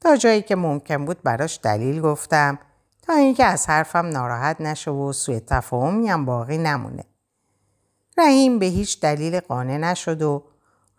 تا 0.00 0.16
جایی 0.16 0.42
که 0.42 0.56
ممکن 0.56 1.04
بود 1.04 1.22
براش 1.22 1.60
دلیل 1.62 2.00
گفتم 2.00 2.58
تا 3.02 3.12
اینکه 3.12 3.44
از 3.44 3.66
حرفم 3.66 4.06
ناراحت 4.06 4.60
نشه 4.60 4.90
و 4.90 5.12
سوء 5.12 5.38
تفاهمی 5.38 6.08
هم 6.08 6.24
باقی 6.24 6.58
نمونه. 6.58 7.04
رحیم 8.18 8.58
به 8.58 8.66
هیچ 8.66 9.00
دلیل 9.00 9.40
قانع 9.40 9.76
نشد 9.76 10.22
و 10.22 10.44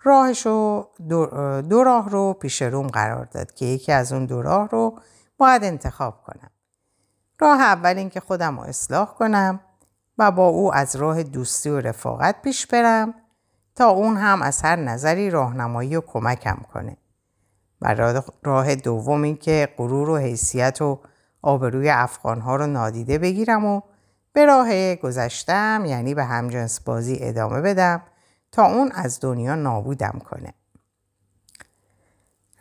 راهش 0.03 0.45
رو 0.45 0.89
دو, 1.69 1.83
راه 1.83 2.09
رو 2.09 2.33
پیش 2.33 2.61
روم 2.61 2.87
قرار 2.87 3.25
داد 3.25 3.53
که 3.53 3.65
یکی 3.65 3.91
از 3.91 4.13
اون 4.13 4.25
دو 4.25 4.41
راه 4.41 4.69
رو 4.69 4.99
باید 5.37 5.63
انتخاب 5.63 6.23
کنم. 6.23 6.49
راه 7.39 7.61
اول 7.61 7.97
این 7.97 8.09
که 8.09 8.19
خودم 8.19 8.59
رو 8.59 8.63
اصلاح 8.63 9.13
کنم 9.13 9.59
و 10.17 10.31
با 10.31 10.47
او 10.47 10.73
از 10.73 10.95
راه 10.95 11.23
دوستی 11.23 11.69
و 11.69 11.79
رفاقت 11.79 12.41
پیش 12.41 12.67
برم 12.67 13.13
تا 13.75 13.89
اون 13.89 14.17
هم 14.17 14.41
از 14.41 14.61
هر 14.61 14.75
نظری 14.75 15.29
راهنمایی 15.29 15.95
و 15.95 16.01
کمکم 16.01 16.57
کنه. 16.73 16.97
و 17.81 17.95
راه 18.43 18.75
دوم 18.75 19.21
این 19.21 19.37
که 19.37 19.69
غرور 19.77 20.09
و 20.09 20.17
حیثیت 20.17 20.81
و 20.81 20.99
آبروی 21.41 21.89
افغانها 21.89 22.55
رو 22.55 22.67
نادیده 22.67 23.17
بگیرم 23.17 23.65
و 23.65 23.81
به 24.33 24.45
راه 24.45 24.95
گذشتم 24.95 25.83
یعنی 25.85 26.13
به 26.13 26.23
همجنس 26.23 26.79
بازی 26.79 27.17
ادامه 27.21 27.61
بدم 27.61 28.01
تا 28.51 28.65
اون 28.65 28.91
از 28.91 29.19
دنیا 29.21 29.55
نابودم 29.55 30.21
کنه. 30.29 30.53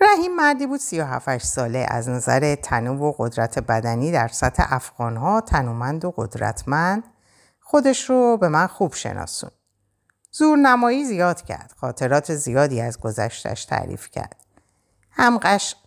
رحیم 0.04 0.36
مردی 0.36 0.66
بود 0.66 0.80
37 0.80 1.44
ساله 1.44 1.86
از 1.88 2.08
نظر 2.08 2.54
تنوع 2.54 3.08
و 3.08 3.12
قدرت 3.18 3.58
بدنی 3.58 4.12
در 4.12 4.28
سطح 4.28 4.66
افغانها 4.68 5.40
تنومند 5.40 6.04
و 6.04 6.14
قدرتمند 6.16 7.04
خودش 7.60 8.10
رو 8.10 8.36
به 8.36 8.48
من 8.48 8.66
خوب 8.66 8.94
شناسون. 8.94 9.50
زورنمایی 10.30 11.04
زیاد 11.04 11.42
کرد. 11.42 11.74
خاطرات 11.76 12.34
زیادی 12.34 12.80
از 12.80 13.00
گذشتش 13.00 13.64
تعریف 13.64 14.10
کرد. 14.10 14.36
هم 15.10 15.40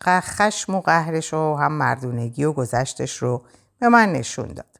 خشم 0.07 0.75
و 0.75 0.81
قهرش 0.81 1.33
و 1.33 1.55
هم 1.55 1.71
مردونگی 1.71 2.43
و 2.43 2.53
گذشتش 2.53 3.17
رو 3.17 3.43
به 3.79 3.89
من 3.89 4.11
نشون 4.11 4.47
داد. 4.47 4.79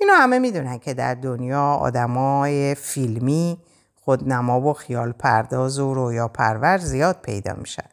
اینو 0.00 0.12
همه 0.12 0.38
می‌دونن 0.38 0.78
که 0.78 0.94
در 0.94 1.14
دنیا 1.14 1.62
آدمای 1.62 2.74
فیلمی 2.74 3.58
خودنما 3.94 4.60
و 4.60 4.72
خیال 4.72 5.12
پرداز 5.12 5.78
و 5.78 5.94
رویا 5.94 6.28
پرور 6.28 6.78
زیاد 6.78 7.20
پیدا 7.22 7.54
میشن. 7.54 7.88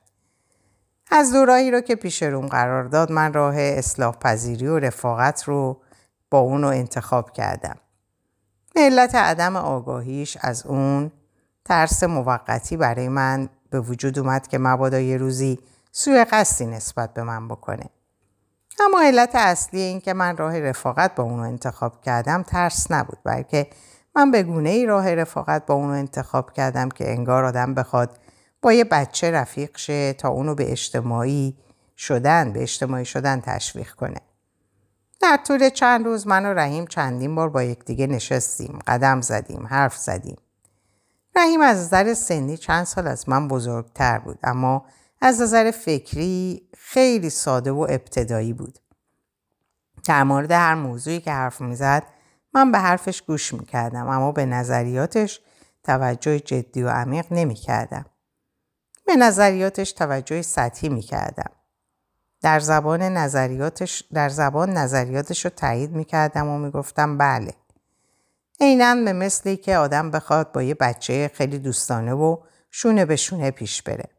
از 1.16 1.34
دورایی 1.34 1.72
رو 1.72 1.82
که 1.82 1.96
پیش 1.96 2.24
روم 2.24 2.48
قرار 2.48 2.84
داد 2.84 3.12
من 3.12 3.34
راه 3.34 3.56
اصلاح 3.58 4.16
پذیری 4.16 4.68
و 4.68 4.80
رفاقت 4.80 5.44
رو 5.44 5.82
با 6.32 6.40
اون 6.40 6.62
رو 6.62 6.68
انتخاب 6.68 7.32
کردم. 7.32 7.76
علت 8.76 9.16
عدم 9.16 9.56
آگاهیش 9.56 10.38
از 10.42 10.66
اون 10.66 11.12
ترس 11.66 12.04
موقتی 12.04 12.78
برای 12.78 13.10
من 13.10 13.50
به 13.70 13.80
وجود 13.80 14.20
اومد 14.20 14.48
که 14.48 14.58
مبادا 14.58 15.00
یه 15.00 15.18
روزی 15.18 15.60
سوی 15.92 16.26
قصدی 16.26 16.66
نسبت 16.66 17.14
به 17.14 17.24
من 17.24 17.48
بکنه. 17.48 17.90
اما 18.86 19.02
علت 19.02 19.36
اصلی 19.36 19.82
این 19.82 20.02
که 20.02 20.14
من 20.14 20.38
راه 20.38 20.60
رفاقت 20.60 21.16
با 21.16 21.24
اونو 21.24 21.44
انتخاب 21.44 22.02
کردم 22.02 22.44
ترس 22.44 22.92
نبود 22.92 23.18
بلکه 23.24 23.68
من 24.16 24.32
به 24.32 24.44
گونه 24.44 24.70
ای 24.70 24.86
راه 24.86 25.16
رفاقت 25.16 25.66
با 25.66 25.74
اونو 25.74 25.94
انتخاب 25.94 26.54
کردم 26.54 26.90
که 26.90 27.12
انگار 27.12 27.46
آدم 27.46 27.74
بخواد 27.74 28.20
با 28.66 28.74
یه 28.74 28.84
بچه 28.84 29.32
رفیق 29.32 29.78
شه 29.78 30.14
تا 30.14 30.30
اونو 30.30 30.56
به 30.56 30.72
اجتماعی 30.72 31.58
شدن 31.98 32.54
به 32.54 32.62
اجتماعی 32.62 33.06
شدن 33.06 33.42
تشویق 33.42 33.92
کنه. 33.92 34.22
در 35.22 35.40
طول 35.48 35.70
چند 35.70 36.06
روز 36.06 36.28
من 36.28 36.46
و 36.46 36.54
رحیم 36.54 36.88
چندین 36.88 37.36
بار 37.36 37.50
با 37.50 37.64
یکدیگه 37.64 38.08
نشستیم، 38.08 38.80
قدم 38.88 39.22
زدیم، 39.22 39.68
حرف 39.68 39.98
زدیم. 39.98 40.38
رحیم 41.36 41.62
از 41.62 41.78
نظر 41.78 42.14
سنی 42.14 42.58
چند 42.58 42.84
سال 42.84 43.08
از 43.08 43.30
من 43.30 43.48
بزرگتر 43.48 44.20
بود 44.20 44.40
اما 44.44 44.86
از 45.22 45.42
نظر 45.42 45.72
فکری 45.72 46.70
خیلی 46.78 47.30
ساده 47.30 47.72
و 47.72 47.88
ابتدایی 47.90 48.54
بود. 48.54 48.80
در 50.06 50.24
مورد 50.24 50.52
هر 50.52 50.76
موضوعی 50.76 51.20
که 51.20 51.32
حرف 51.32 51.62
می‌زد 51.62 52.04
من 52.54 52.72
به 52.72 52.80
حرفش 52.80 53.22
گوش 53.22 53.54
می‌کردم 53.54 54.08
اما 54.08 54.32
به 54.32 54.46
نظریاتش 54.46 55.42
توجه 55.84 56.40
جدی 56.40 56.84
و 56.84 56.90
عمیق 56.90 57.26
نمی‌کردم. 57.32 58.06
به 59.06 59.16
نظریاتش 59.16 59.92
توجه 59.92 60.42
سطحی 60.42 60.90
می‌کردم. 60.90 61.52
در 62.42 62.60
زبان 62.60 63.02
نظریاتش 63.02 64.04
در 64.14 64.30
زبان 64.30 64.70
نظریاتش 64.70 65.46
رو 65.46 65.52
تایید 65.56 65.92
می‌کردم 65.92 66.48
و 66.48 66.58
می‌گفتم 66.58 67.18
بله 67.18 67.54
عینا 68.60 68.96
به 68.96 69.14
مثلی 69.14 69.58
که 69.58 69.78
آدم 69.78 70.12
بخواد 70.12 70.52
با 70.52 70.64
یه 70.64 70.74
بچه 70.74 71.32
خیلی 71.34 71.60
دوستانه 71.60 72.14
و 72.14 72.38
شونه 72.72 73.06
به 73.06 73.16
شونه 73.16 73.52
پیش 73.52 73.82
بره 73.82 74.10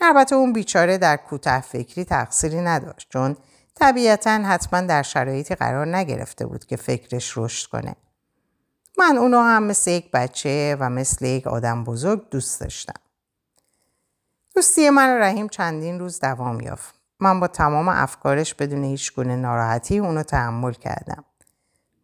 البته 0.00 0.34
اون 0.34 0.52
بیچاره 0.52 0.98
در 0.98 1.16
کوتاه 1.16 1.60
فکری 1.60 2.04
تقصیری 2.04 2.60
نداشت 2.60 3.08
چون 3.10 3.36
طبیعتا 3.74 4.30
حتما 4.30 4.80
در 4.80 5.02
شرایطی 5.02 5.54
قرار 5.54 5.96
نگرفته 5.96 6.46
بود 6.46 6.64
که 6.64 6.76
فکرش 6.76 7.38
رشد 7.38 7.70
کنه. 7.70 7.96
من 8.98 9.16
اونو 9.16 9.38
هم 9.38 9.62
مثل 9.62 9.90
یک 9.90 10.10
بچه 10.10 10.76
و 10.80 10.90
مثل 10.90 11.24
یک 11.24 11.46
آدم 11.46 11.84
بزرگ 11.84 12.30
دوست 12.30 12.60
داشتم. 12.60 13.00
دوستی 14.54 14.90
من 14.90 15.16
و 15.16 15.18
رحیم 15.18 15.48
چندین 15.48 15.98
روز 15.98 16.20
دوام 16.20 16.60
یافت. 16.60 16.94
من 17.20 17.40
با 17.40 17.46
تمام 17.46 17.88
افکارش 17.88 18.54
بدون 18.54 18.84
هیچ 18.84 19.14
گونه 19.14 19.36
ناراحتی 19.36 19.98
اونو 19.98 20.22
تحمل 20.22 20.72
کردم. 20.72 21.24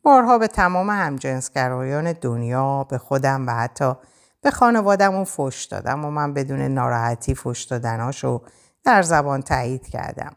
بارها 0.03 0.39
به 0.39 0.47
تمام 0.47 0.91
همجنسگرایان 0.91 2.13
دنیا 2.13 2.85
به 2.85 2.99
خودم 2.99 3.47
و 3.47 3.51
حتی 3.51 3.95
به 4.41 4.51
خانوادم 4.51 5.25
فش 5.25 5.65
دادم 5.71 6.05
و 6.05 6.11
من 6.11 6.35
بدون 6.35 6.61
ناراحتی 6.61 7.35
فش 7.35 7.63
دادناشو 7.63 8.43
در 8.85 9.03
زبان 9.03 9.43
تایید 9.43 9.89
کردم. 9.89 10.37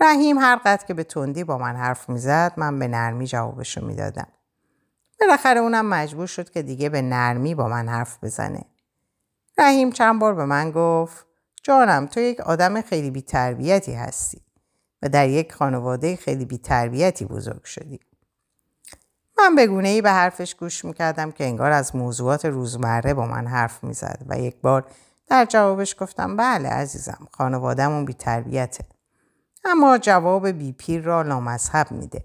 رحیم 0.00 0.38
هر 0.38 0.56
قدر 0.56 0.86
که 0.86 0.94
به 0.94 1.04
تندی 1.04 1.44
با 1.44 1.58
من 1.58 1.76
حرف 1.76 2.08
می‌زد 2.08 2.52
من 2.56 2.78
به 2.78 2.88
نرمی 2.88 3.26
جوابشو 3.26 3.86
می‌دادم. 3.86 4.28
بالاخره 5.20 5.60
اونم 5.60 5.86
مجبور 5.86 6.26
شد 6.26 6.50
که 6.50 6.62
دیگه 6.62 6.88
به 6.88 7.02
نرمی 7.02 7.54
با 7.54 7.68
من 7.68 7.88
حرف 7.88 8.24
بزنه. 8.24 8.64
رحیم 9.60 9.90
چند 9.90 10.20
بار 10.20 10.34
به 10.34 10.44
من 10.44 10.70
گفت 10.70 11.26
جانم 11.62 12.06
تو 12.06 12.20
یک 12.20 12.40
آدم 12.40 12.80
خیلی 12.80 13.10
بیتربیتی 13.10 13.92
هستی 13.92 14.40
و 15.02 15.08
در 15.08 15.28
یک 15.28 15.52
خانواده 15.52 16.16
خیلی 16.16 16.44
بیتربیتی 16.44 17.24
بزرگ 17.24 17.64
شدی. 17.64 18.00
من 19.38 19.54
به 19.54 19.66
گونه 19.66 19.88
ای 19.88 20.02
به 20.02 20.10
حرفش 20.10 20.54
گوش 20.54 20.84
می‌کردم 20.84 21.32
که 21.32 21.44
انگار 21.44 21.70
از 21.70 21.96
موضوعات 21.96 22.44
روزمره 22.44 23.14
با 23.14 23.26
من 23.26 23.46
حرف 23.46 23.84
می‌زد 23.84 24.22
و 24.26 24.38
یک 24.38 24.56
بار 24.60 24.86
در 25.26 25.44
جوابش 25.44 25.96
گفتم 25.98 26.36
بله 26.36 26.68
عزیزم 26.68 27.28
خانوادهمون 27.32 28.04
بیتربیته. 28.04 28.84
اما 29.64 29.98
جواب 29.98 30.48
بی 30.48 30.72
پیر 30.72 31.02
را 31.02 31.22
نامذهب 31.22 31.92
میده. 31.92 32.24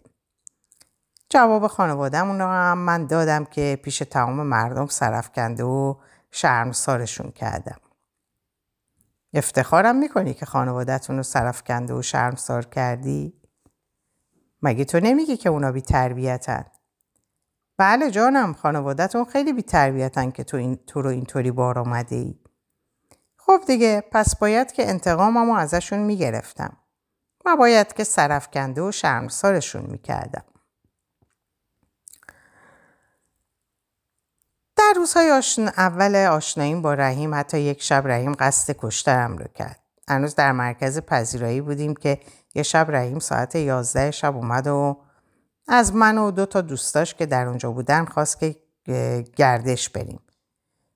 جواب 1.29 1.67
خانوادهمون 1.67 2.39
رو 2.39 2.47
هم 2.47 2.77
من 2.77 3.05
دادم 3.05 3.45
که 3.45 3.79
پیش 3.83 3.97
تمام 3.97 4.47
مردم 4.47 4.87
سرفکنده 4.87 5.63
و 5.63 5.95
شرمسارشون 6.35 7.31
کردم. 7.31 7.79
افتخارم 9.33 9.95
می‌کنی 9.95 10.33
که 10.33 10.45
خانوادهتون 10.45 11.17
رو 11.17 11.23
سرفکنده 11.23 11.93
و 11.93 12.01
شرمسار 12.01 12.65
کردی؟ 12.65 13.41
مگه 14.61 14.85
تو 14.85 14.99
نمیگی 14.99 15.37
که 15.37 15.49
اونا 15.49 15.71
بی 15.71 15.81
تربیتن؟ 15.81 16.65
بله 17.77 18.11
جانم 18.11 18.53
خانوادهتون 18.53 19.25
خیلی 19.25 19.53
بی 19.53 19.61
تربیتن 19.61 20.31
که 20.31 20.43
تو, 20.43 20.57
این، 20.57 20.75
تو 20.75 21.01
رو 21.01 21.09
اینطوری 21.09 21.51
بار 21.51 21.79
آمده 21.79 22.15
ای. 22.15 22.39
خب 23.37 23.61
دیگه 23.67 24.03
پس 24.11 24.35
باید 24.35 24.71
که 24.71 24.89
انتقاممو 24.89 25.53
ازشون 25.53 25.99
می‌گرفتم. 25.99 26.77
و 27.45 27.55
باید 27.55 27.93
که 27.93 28.03
سرفکنده 28.03 28.81
و 28.81 28.91
شرمسارشون 28.91 29.85
می‌کردم. 29.85 30.45
در 34.77 34.93
روزهای 34.95 35.31
آشن... 35.31 35.67
اول 35.67 36.15
آشناییم 36.15 36.81
با 36.81 36.93
رحیم 36.93 37.35
حتی 37.35 37.59
یک 37.59 37.81
شب 37.81 38.07
رحیم 38.07 38.33
قصد 38.33 38.75
کشترم 38.79 39.37
رو 39.37 39.45
کرد. 39.55 39.79
هنوز 40.07 40.35
در 40.35 40.51
مرکز 40.51 40.99
پذیرایی 40.99 41.61
بودیم 41.61 41.93
که 41.93 42.19
یه 42.55 42.63
شب 42.63 42.87
رحیم 42.89 43.19
ساعت 43.19 43.55
11 43.55 44.11
شب 44.11 44.35
اومد 44.35 44.67
و 44.67 44.97
از 45.67 45.95
من 45.95 46.17
و 46.17 46.31
دو 46.31 46.45
تا 46.45 46.61
دوستاش 46.61 47.13
که 47.13 47.25
در 47.25 47.47
اونجا 47.47 47.71
بودن 47.71 48.05
خواست 48.05 48.39
که 48.39 48.55
گردش 49.35 49.89
بریم. 49.89 50.19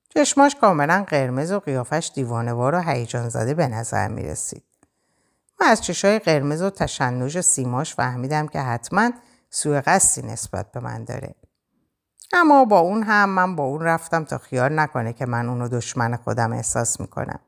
چشماش 0.09 0.55
کاملا 0.55 1.05
قرمز 1.07 1.51
و 1.51 1.59
قیافش 1.59 2.11
دیوانوار 2.15 2.75
و 2.75 2.81
هیجان 2.81 3.29
زده 3.29 3.53
به 3.53 3.67
نظر 3.67 4.07
می 4.07 4.23
رسید. 4.23 4.63
من 5.61 5.67
از 5.67 5.81
چشای 5.81 6.19
قرمز 6.19 6.61
و 6.61 6.69
تشنج 6.69 7.41
سیماش 7.41 7.95
فهمیدم 7.95 8.47
که 8.47 8.59
حتما 8.59 9.11
سوء 9.49 9.81
قصدی 9.85 10.27
نسبت 10.27 10.71
به 10.71 10.79
من 10.79 11.03
داره. 11.03 11.35
اما 12.33 12.65
با 12.65 12.79
اون 12.79 13.03
هم 13.03 13.29
من 13.29 13.55
با 13.55 13.63
اون 13.63 13.81
رفتم 13.81 14.23
تا 14.23 14.37
خیال 14.37 14.79
نکنه 14.79 15.13
که 15.13 15.25
من 15.25 15.49
اونو 15.49 15.67
دشمن 15.67 16.15
خودم 16.15 16.53
احساس 16.53 16.99
می‌کنم. 16.99 17.39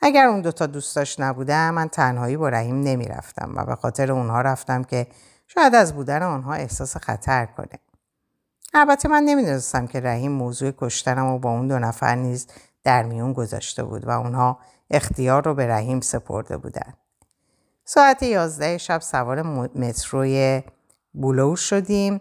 اگر 0.00 0.26
اون 0.26 0.40
دوتا 0.40 0.66
دوستاش 0.66 1.20
نبودم 1.20 1.74
من 1.74 1.88
تنهایی 1.88 2.36
با 2.36 2.48
رحیم 2.48 2.80
نمی‌رفتم 2.80 3.52
و 3.56 3.64
به 3.64 3.74
خاطر 3.74 4.12
اونها 4.12 4.40
رفتم 4.40 4.84
که 4.84 5.06
شاید 5.46 5.74
از 5.74 5.94
بودن 5.94 6.22
آنها 6.22 6.54
احساس 6.54 6.96
خطر 6.96 7.46
کنه. 7.46 7.78
البته 8.74 9.08
من 9.08 9.22
نمی‌دونستم 9.22 9.86
که 9.86 10.00
رحیم 10.00 10.32
موضوع 10.32 10.72
کشتنم 10.78 11.26
و 11.26 11.38
با 11.38 11.50
اون 11.50 11.68
دو 11.68 11.78
نفر 11.78 12.14
نیز 12.14 12.46
در 12.84 13.02
میون 13.02 13.32
گذاشته 13.32 13.84
بود 13.84 14.06
و 14.06 14.10
اونها 14.10 14.58
اختیار 14.90 15.44
رو 15.44 15.54
به 15.54 15.66
رحیم 15.66 16.00
سپرده 16.00 16.56
بودن. 16.56 16.94
ساعت 17.84 18.22
یازده 18.22 18.78
شب 18.78 19.00
سوار 19.00 19.42
متروی 19.74 20.62
بولو 21.12 21.56
شدیم 21.56 22.20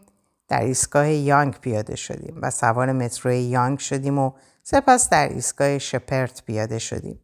در 0.54 0.64
ایستگاه 0.64 1.10
یانگ 1.10 1.54
پیاده 1.54 1.96
شدیم 1.96 2.40
و 2.42 2.52
سوار 2.52 2.92
متروی 2.92 3.42
یانگ 3.42 3.80
شدیم 3.80 4.20
و 4.20 4.32
سپس 4.64 5.10
در 5.10 5.30
ایستگاه 5.30 5.78
شپرت 5.78 6.44
پیاده 6.46 6.80
شدیم 6.80 7.20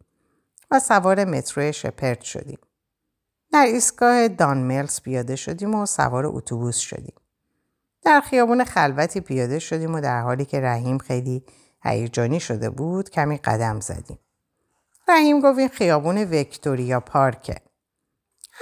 و 0.72 0.80
سوار 0.80 1.26
مترو 1.26 1.72
شپرت 1.72 2.22
شدیم. 2.22 2.60
در 3.52 3.66
ایستگاه 3.66 4.28
دانملز 4.28 5.02
پیاده 5.02 5.36
شدیم 5.36 5.76
و 5.76 5.86
سوار 5.86 6.26
اتوبوس 6.26 6.78
شدیم. 6.78 7.16
در 8.02 8.22
خیابون 8.22 8.64
خلوتی 8.64 9.22
پیاده 9.22 9.60
شدیم 9.60 9.96
و 9.96 10.02
در 10.02 10.22
حالی 10.22 10.46
که 10.46 10.62
رحیم 10.62 10.98
خیلی 10.98 11.44
هیجانی 11.84 12.40
شده 12.40 12.70
بود 12.70 13.10
کمی 13.10 13.38
قدم 13.38 13.80
زدیم. 13.80 14.20
رحیم 15.08 15.40
گفت 15.40 15.60
این 15.60 15.70
خیابون 15.70 16.18
ویکتوریا 16.18 17.00
پارکه. 17.00 17.56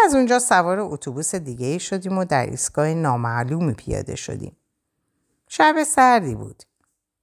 از 0.06 0.16
اونجا 0.16 0.40
سوار 0.40 0.80
اتوبوس 0.80 1.36
دیگه 1.36 1.78
شدیم 1.78 2.18
و 2.18 2.26
در 2.26 2.46
ایستگاه 2.46 2.94
نامعلومی 2.94 3.74
پیاده 3.74 4.16
شدیم. 4.16 4.57
شب 5.48 5.84
سردی 5.84 6.36
بود. 6.36 6.64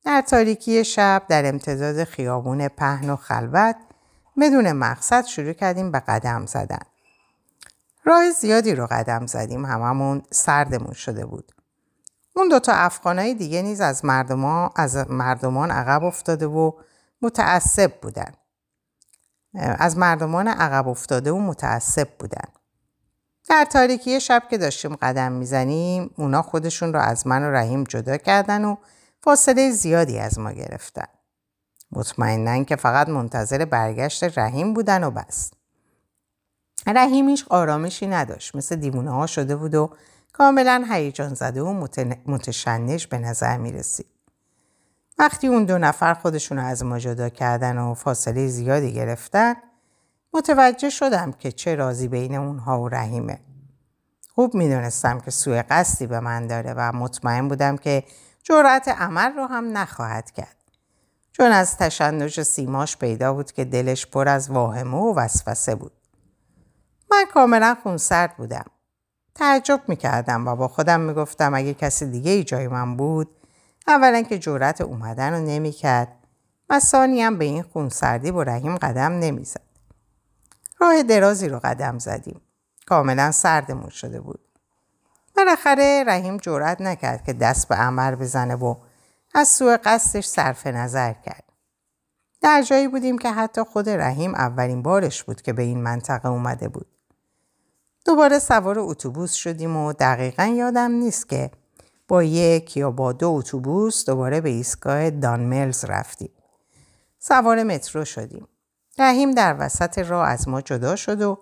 در 0.04 0.20
تاریکی 0.20 0.84
شب 0.84 1.22
در 1.28 1.48
امتداد 1.48 2.04
خیابون 2.04 2.68
پهن 2.68 3.10
و 3.10 3.16
خلوت 3.16 3.76
بدون 4.40 4.72
مقصد 4.72 5.24
شروع 5.24 5.52
کردیم 5.52 5.90
به 5.90 6.00
قدم 6.00 6.46
زدن. 6.46 6.82
راه 8.04 8.30
زیادی 8.30 8.74
رو 8.74 8.86
قدم 8.86 9.26
زدیم 9.26 9.64
هممون 9.64 10.22
سردمون 10.30 10.92
شده 10.92 11.26
بود. 11.26 11.52
اون 12.36 12.48
دوتا 12.48 12.72
افغانای 12.72 13.34
دیگه 13.34 13.62
نیز 13.62 13.80
از 13.80 14.04
مردمان, 14.04 14.70
از 14.76 15.10
مردمان 15.10 15.70
عقب 15.70 16.04
افتاده 16.04 16.46
و 16.46 16.72
متعصب 17.22 18.00
بودن. 18.00 18.32
از 19.54 19.98
مردمان 19.98 20.48
عقب 20.48 20.88
افتاده 20.88 21.32
و 21.32 21.38
متعصب 21.38 22.08
بودن. 22.18 22.48
در 23.48 23.64
تاریکی 23.64 24.20
شب 24.20 24.42
که 24.50 24.58
داشتیم 24.58 24.96
قدم 24.96 25.32
می‌زنیم 25.32 26.10
اونا 26.16 26.42
خودشون 26.42 26.92
رو 26.92 27.00
از 27.00 27.26
من 27.26 27.42
و 27.42 27.50
رحیم 27.50 27.84
جدا 27.84 28.16
کردن 28.16 28.64
و 28.64 28.76
فاصله 29.20 29.70
زیادی 29.70 30.18
از 30.18 30.38
ما 30.38 30.52
گرفتن. 30.52 31.06
مطمئنن 31.92 32.64
که 32.64 32.76
فقط 32.76 33.08
منتظر 33.08 33.64
برگشت 33.64 34.38
رحیم 34.38 34.74
بودن 34.74 35.04
و 35.04 35.10
بس. 35.10 35.50
رحیم 36.86 37.28
هیچ 37.28 37.44
آرامشی 37.50 38.06
نداشت 38.06 38.56
مثل 38.56 38.76
دیوونه 38.76 39.10
ها 39.10 39.26
شده 39.26 39.56
بود 39.56 39.74
و 39.74 39.90
کاملا 40.32 40.84
هیجان 40.90 41.34
زده 41.34 41.62
و 41.62 41.72
متشنج 42.26 43.06
به 43.06 43.18
نظر 43.18 43.56
می 43.56 43.72
رسید. 43.72 44.06
وقتی 45.18 45.46
اون 45.46 45.64
دو 45.64 45.78
نفر 45.78 46.14
خودشون 46.14 46.58
رو 46.58 46.64
از 46.64 46.84
ما 46.84 46.98
جدا 46.98 47.28
کردن 47.28 47.78
و 47.78 47.94
فاصله 47.94 48.46
زیادی 48.46 48.92
گرفتن 48.92 49.54
متوجه 50.34 50.90
شدم 50.90 51.32
که 51.32 51.52
چه 51.52 51.74
رازی 51.74 52.08
بین 52.08 52.34
اونها 52.34 52.80
و 52.80 52.88
رحیمه. 52.88 53.40
خوب 54.34 54.54
می‌دونستم 54.54 55.20
که 55.20 55.30
سوء 55.30 55.62
قصدی 55.70 56.06
به 56.06 56.20
من 56.20 56.46
داره 56.46 56.74
و 56.76 56.92
مطمئن 56.92 57.48
بودم 57.48 57.76
که 57.76 58.04
جرأت 58.42 58.88
عمل 58.88 59.32
رو 59.32 59.46
هم 59.46 59.78
نخواهد 59.78 60.30
کرد. 60.30 60.56
چون 61.32 61.46
از 61.46 61.76
تشنج 61.76 62.42
سیماش 62.42 62.96
پیدا 62.96 63.32
بود 63.34 63.52
که 63.52 63.64
دلش 63.64 64.06
پر 64.06 64.28
از 64.28 64.50
واهمه 64.50 64.96
و 64.96 65.14
وسوسه 65.16 65.74
بود. 65.74 65.92
من 67.10 67.24
کاملا 67.34 67.76
خونسرد 67.82 68.36
بودم. 68.36 68.64
تعجب 69.34 69.80
می‌کردم 69.88 70.48
و 70.48 70.56
با 70.56 70.68
خودم 70.68 71.00
می‌گفتم 71.00 71.54
اگه 71.54 71.74
کسی 71.74 72.10
دیگه 72.10 72.30
ای 72.30 72.44
جای 72.44 72.68
من 72.68 72.96
بود 72.96 73.28
اولا 73.86 74.22
که 74.22 74.38
جرأت 74.38 74.80
اومدن 74.80 75.32
رو 75.32 75.46
نمی‌کرد 75.46 76.08
و 76.70 76.80
ثانی 76.80 77.22
هم 77.22 77.38
به 77.38 77.44
این 77.44 77.62
خونسردی 77.62 78.30
با 78.30 78.42
رحیم 78.42 78.76
قدم 78.76 79.12
نمی‌زد. 79.12 79.63
راه 80.78 81.02
درازی 81.02 81.48
رو 81.48 81.60
قدم 81.64 81.98
زدیم. 81.98 82.40
کاملا 82.86 83.30
سردمون 83.30 83.90
شده 83.90 84.20
بود. 84.20 84.40
بالاخره 85.36 86.04
رحیم 86.06 86.36
جرأت 86.36 86.80
نکرد 86.80 87.24
که 87.24 87.32
دست 87.32 87.68
به 87.68 87.74
عمر 87.74 88.14
بزنه 88.14 88.54
و 88.54 88.74
از 89.34 89.48
سوء 89.48 89.76
قصدش 89.84 90.26
صرف 90.26 90.66
نظر 90.66 91.12
کرد. 91.12 91.44
در 92.40 92.62
جایی 92.62 92.88
بودیم 92.88 93.18
که 93.18 93.30
حتی 93.30 93.62
خود 93.62 93.88
رحیم 93.88 94.34
اولین 94.34 94.82
بارش 94.82 95.24
بود 95.24 95.42
که 95.42 95.52
به 95.52 95.62
این 95.62 95.82
منطقه 95.82 96.28
اومده 96.28 96.68
بود. 96.68 96.86
دوباره 98.04 98.38
سوار 98.38 98.78
اتوبوس 98.78 99.32
شدیم 99.32 99.76
و 99.76 99.92
دقیقا 99.92 100.44
یادم 100.44 100.90
نیست 100.90 101.28
که 101.28 101.50
با 102.08 102.22
یک 102.22 102.76
یا 102.76 102.90
با 102.90 103.12
دو 103.12 103.30
اتوبوس 103.30 104.06
دوباره 104.06 104.40
به 104.40 104.50
ایستگاه 104.50 105.10
دانملز 105.10 105.84
رفتیم. 105.84 106.30
سوار 107.18 107.62
مترو 107.62 108.04
شدیم. 108.04 108.48
رحیم 108.98 109.30
در 109.30 109.56
وسط 109.58 109.98
راه 109.98 110.28
از 110.28 110.48
ما 110.48 110.60
جدا 110.60 110.96
شد 110.96 111.22
و 111.22 111.38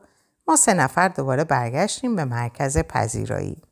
ما 0.49 0.57
سه 0.57 0.75
نفر 0.75 1.09
دوباره 1.09 1.45
برگشتیم 1.45 2.17
به 2.17 2.25
مرکز 2.25 2.79
پذیرایی. 2.79 3.63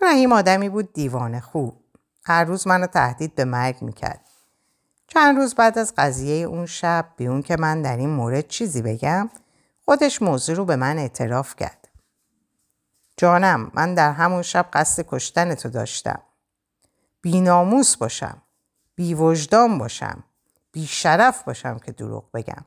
رحیم 0.00 0.32
آدمی 0.32 0.68
بود 0.68 0.92
دیوانه 0.92 1.40
خوب. 1.40 1.76
هر 2.24 2.44
روز 2.44 2.66
منو 2.66 2.86
تهدید 2.86 3.34
به 3.34 3.44
مرگ 3.44 3.82
می‌کرد. 3.82 4.20
چند 5.06 5.36
روز 5.36 5.54
بعد 5.54 5.78
از 5.78 5.94
قضیه 5.96 6.46
اون 6.46 6.66
شب 6.66 7.06
بی 7.16 7.26
اون 7.26 7.42
که 7.42 7.56
من 7.56 7.82
در 7.82 7.96
این 7.96 8.10
مورد 8.10 8.48
چیزی 8.48 8.82
بگم 8.82 9.30
خودش 9.84 10.22
موضوع 10.22 10.56
رو 10.56 10.64
به 10.64 10.76
من 10.76 10.98
اعتراف 10.98 11.56
کرد. 11.56 11.88
جانم 13.16 13.70
من 13.74 13.94
در 13.94 14.12
همون 14.12 14.42
شب 14.42 14.66
قصد 14.72 15.04
کشتن 15.08 15.54
تو 15.54 15.68
داشتم. 15.68 16.22
بی 17.20 17.40
ناموس 17.40 17.96
باشم. 17.96 18.42
بی 18.94 19.14
وجدان 19.14 19.78
باشم. 19.78 20.24
بی 20.72 20.86
شرف 20.86 21.42
باشم 21.42 21.78
که 21.78 21.92
دروغ 21.92 22.30
بگم. 22.34 22.64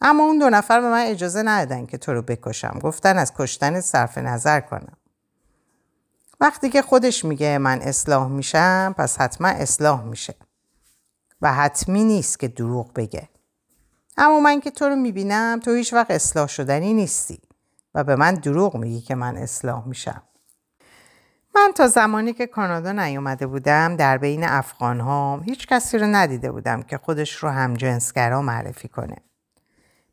اما 0.00 0.24
اون 0.24 0.38
دو 0.38 0.50
نفر 0.50 0.80
به 0.80 0.88
من 0.88 1.04
اجازه 1.06 1.42
ندادن 1.42 1.86
که 1.86 1.98
تو 1.98 2.12
رو 2.12 2.22
بکشم. 2.22 2.78
گفتن 2.82 3.18
از 3.18 3.32
کشتن 3.34 3.80
صرف 3.80 4.18
نظر 4.18 4.60
کنم. 4.60 4.96
وقتی 6.40 6.70
که 6.70 6.82
خودش 6.82 7.24
میگه 7.24 7.58
من 7.58 7.82
اصلاح 7.82 8.28
میشم 8.28 8.94
پس 8.98 9.20
حتما 9.20 9.48
اصلاح 9.48 10.04
میشه. 10.04 10.34
و 11.42 11.52
حتمی 11.52 12.04
نیست 12.04 12.38
که 12.38 12.48
دروغ 12.48 12.92
بگه. 12.92 13.28
اما 14.16 14.40
من 14.40 14.60
که 14.60 14.70
تو 14.70 14.88
رو 14.88 14.96
می‌بینم 14.96 15.60
تو 15.64 15.72
هیچ 15.72 15.92
وقت 15.92 16.10
اصلاح 16.10 16.48
شدنی 16.48 16.94
نیستی 16.94 17.40
و 17.94 18.04
به 18.04 18.16
من 18.16 18.34
دروغ 18.34 18.76
میگی 18.76 19.00
که 19.00 19.14
من 19.14 19.36
اصلاح 19.36 19.88
میشم. 19.88 20.22
من 21.56 21.72
تا 21.74 21.88
زمانی 21.88 22.32
که 22.32 22.46
کانادا 22.46 22.92
نیومده 22.92 23.46
بودم 23.46 23.96
در 23.96 24.18
بین 24.18 24.44
افغان 24.44 25.00
ها 25.00 25.40
هیچ 25.44 25.66
کسی 25.66 25.98
رو 25.98 26.06
ندیده 26.06 26.52
بودم 26.52 26.82
که 26.82 26.98
خودش 26.98 27.34
رو 27.34 27.48
همجنسگرا 27.48 28.42
معرفی 28.42 28.88
کنه. 28.88 29.16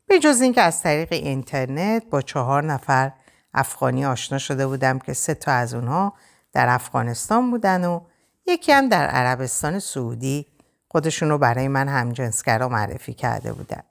به 0.06 0.18
جز 0.18 0.40
اینکه 0.40 0.62
از 0.62 0.82
طریق 0.82 1.12
اینترنت 1.12 2.04
با 2.10 2.20
چهار 2.20 2.64
نفر 2.64 3.12
افغانی 3.54 4.06
آشنا 4.06 4.38
شده 4.38 4.66
بودم 4.66 4.98
که 4.98 5.12
سه 5.12 5.34
تا 5.34 5.52
از 5.52 5.74
اونها 5.74 6.12
در 6.52 6.68
افغانستان 6.68 7.50
بودن 7.50 7.84
و 7.84 8.00
یکی 8.46 8.72
هم 8.72 8.88
در 8.88 9.06
عربستان 9.06 9.78
سعودی 9.78 10.46
خودشون 10.88 11.28
رو 11.28 11.38
برای 11.38 11.68
من 11.68 11.88
همجنسگرا 11.88 12.68
معرفی 12.68 13.14
کرده 13.14 13.52
بودن. 13.52 13.82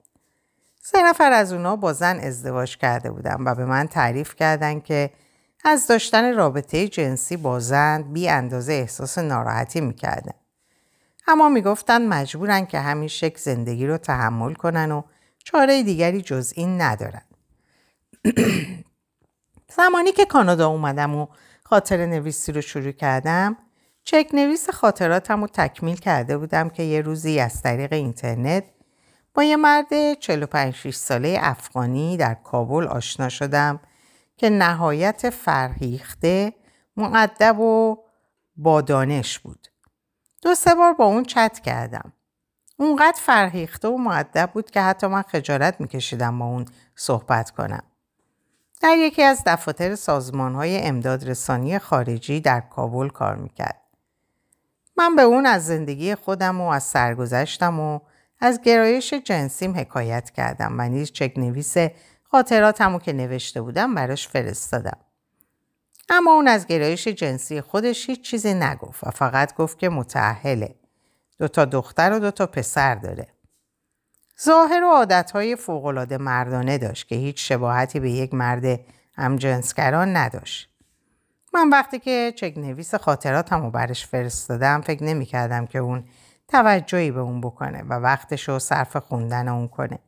سه 0.82 1.04
نفر 1.04 1.32
از 1.32 1.54
اونا 1.54 1.76
با 1.76 1.94
زن 1.94 2.20
ازدواج 2.20 2.78
کرده 2.78 3.12
بودن 3.12 3.36
و 3.40 3.56
به 3.56 3.66
من 3.66 3.88
تعریف 3.88 4.36
کردن 4.36 4.80
که 4.80 5.10
از 5.66 5.88
داشتن 5.88 6.34
رابطه 6.34 6.88
جنسی 6.88 7.38
با 7.38 7.60
زن 7.60 8.02
بی 8.02 8.30
اندازه 8.30 8.74
احساس 8.74 9.18
ناراحتی 9.18 9.82
می‌کردن. 9.82 10.34
اما 11.28 11.50
می‌گفتن 11.50 12.08
مجبورن 12.08 12.66
که 12.66 12.80
همین 12.80 13.08
شکل 13.08 13.40
زندگی 13.40 13.88
رو 13.88 13.98
تحمل 13.98 14.54
کنن 14.54 14.92
و 14.92 15.04
چاره 15.44 15.84
دیگری 15.84 16.22
جز 16.22 16.54
این 16.56 16.82
ندارن. 16.82 17.22
زمانی 19.78 20.12
که 20.12 20.26
کانادا 20.26 20.68
اومدم 20.68 21.16
و 21.16 21.28
خاطر 21.64 22.06
نویسی 22.06 22.52
رو 22.52 22.62
شروع 22.62 22.92
کردم 22.92 23.58
چک 24.04 24.30
نویس 24.34 24.70
خاطراتم 24.70 25.42
رو 25.42 25.48
تکمیل 25.48 25.96
کرده 25.96 26.38
بودم 26.38 26.70
که 26.70 26.84
یه 26.84 27.02
روزی 27.02 27.40
از 27.40 27.62
طریق 27.62 27.94
اینترنت 27.94 28.64
با 29.34 29.44
یه 29.44 29.56
مرد 29.56 30.14
45 30.20 30.90
ساله 30.92 31.38
افغانی 31.42 32.18
در 32.18 32.34
کابل 32.34 32.88
آشنا 32.88 33.30
شدم 33.30 33.80
که 34.38 34.50
نهایت 34.50 35.30
فرهیخته 35.30 36.54
معدب 36.98 37.60
و 37.60 37.98
با 38.56 38.82
دانش 38.82 39.40
بود. 39.40 39.68
دو 40.42 40.56
سه 40.56 40.76
بار 40.76 40.94
با 40.94 41.06
اون 41.06 41.24
چت 41.24 41.60
کردم. 41.60 42.14
اونقدر 42.78 43.20
فرهیخته 43.22 43.88
و 43.88 43.98
معدب 43.98 44.50
بود 44.54 44.72
که 44.72 44.82
حتی 44.82 45.08
من 45.08 45.22
خجالت 45.22 45.82
میکشیدم 45.82 46.40
با 46.40 46.46
اون 46.46 46.66
صحبت 46.96 47.52
کنم. 47.52 47.84
در 48.82 48.98
یکی 48.98 49.24
از 49.24 49.44
دفاتر 49.46 49.96
سازمان 49.96 50.56
های 50.56 50.78
امداد 50.78 51.30
رسانی 51.30 51.80
خارجی 51.80 52.40
در 52.40 52.60
کابل 52.60 53.10
کار 53.10 53.36
می‌کرد. 53.36 53.82
من 54.98 55.16
به 55.16 55.22
اون 55.22 55.46
از 55.46 55.66
زندگی 55.66 56.16
خودم 56.16 56.62
و 56.62 56.70
از 56.70 56.84
سرگذشتم 56.84 57.80
و 57.80 58.00
از 58.40 58.62
گرایش 58.62 59.14
جنسیم 59.14 59.78
حکایت 59.78 60.30
کردم 60.30 60.76
و 60.80 60.90
نیز 60.90 61.12
چک 61.12 61.34
نویس 61.38 61.78
خاطراتمو 62.34 63.00
که 63.00 63.14
نوشته 63.14 63.62
بودم 63.62 63.96
براش 63.96 64.28
فرستادم. 64.28 64.98
اما 66.10 66.32
اون 66.32 66.48
از 66.48 66.68
گرایش 66.68 67.08
جنسی 67.08 67.62
خودش 67.62 68.10
هیچ 68.10 68.22
چیزی 68.22 68.54
نگفت 68.54 69.04
و 69.08 69.12
فقط 69.12 69.56
گفت 69.56 69.80
که 69.80 69.90
متعهله. 69.90 70.76
دو 71.40 71.48
تا 71.48 71.66
دختر 71.66 72.14
و 72.14 72.20
دو 72.20 72.32
تا 72.32 72.48
پسر 72.48 72.96
داره. 72.96 73.28
ظاهر 74.44 74.84
و 74.84 74.88
عادتهای 74.88 75.56
فوقالعاده 75.56 76.18
مردانه 76.18 76.78
داشت 76.78 77.08
که 77.08 77.16
هیچ 77.16 77.50
شباهتی 77.50 78.00
به 78.00 78.12
یک 78.12 78.34
مرد 78.34 78.80
همجنسگران 79.16 80.18
نداشت. 80.18 80.70
من 81.54 81.70
وقتی 81.70 82.00
که 82.00 82.34
چک 82.36 82.54
نویس 82.58 82.96
خاطراتم 82.96 83.62
رو 83.62 83.72
برش 83.72 84.08
فرستادم 84.08 84.82
فکر 84.82 85.04
نمی 85.04 85.26
کردم 85.26 85.66
که 85.66 85.80
اون 85.80 86.04
توجهی 86.48 87.12
به 87.12 87.20
اون 87.20 87.42
بکنه 87.42 87.84
و 87.84 87.94
وقتش 87.94 88.50
رو 88.50 88.60
صرف 88.60 88.98
خوندن 88.98 89.48
اون 89.48 89.68
کنه. 89.68 90.00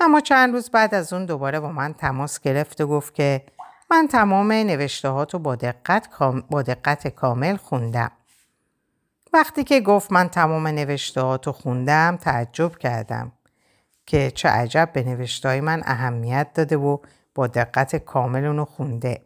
اما 0.00 0.20
چند 0.20 0.54
روز 0.54 0.70
بعد 0.70 0.94
از 0.94 1.12
اون 1.12 1.26
دوباره 1.26 1.60
با 1.60 1.72
من 1.72 1.94
تماس 1.94 2.40
گرفت 2.40 2.80
و 2.80 2.86
گفت 2.86 3.14
که 3.14 3.42
من 3.90 4.08
تمام 4.08 4.52
نوشته 4.52 5.08
رو 5.08 5.38
با 5.38 5.54
دقت, 5.54 6.08
با 6.50 6.62
دقت 6.62 7.08
کامل 7.08 7.56
خوندم. 7.56 8.10
وقتی 9.32 9.64
که 9.64 9.80
گفت 9.80 10.12
من 10.12 10.28
تمام 10.28 10.66
نوشته 10.66 11.20
رو 11.20 11.52
خوندم 11.52 12.16
تعجب 12.16 12.76
کردم 12.78 13.32
که 14.06 14.30
چه 14.30 14.48
عجب 14.48 14.90
به 14.92 15.02
نوشته 15.02 15.60
من 15.60 15.82
اهمیت 15.84 16.52
داده 16.54 16.76
و 16.76 16.98
با 17.34 17.46
دقت 17.46 17.96
کامل 17.96 18.44
اونو 18.44 18.64
خونده. 18.64 19.22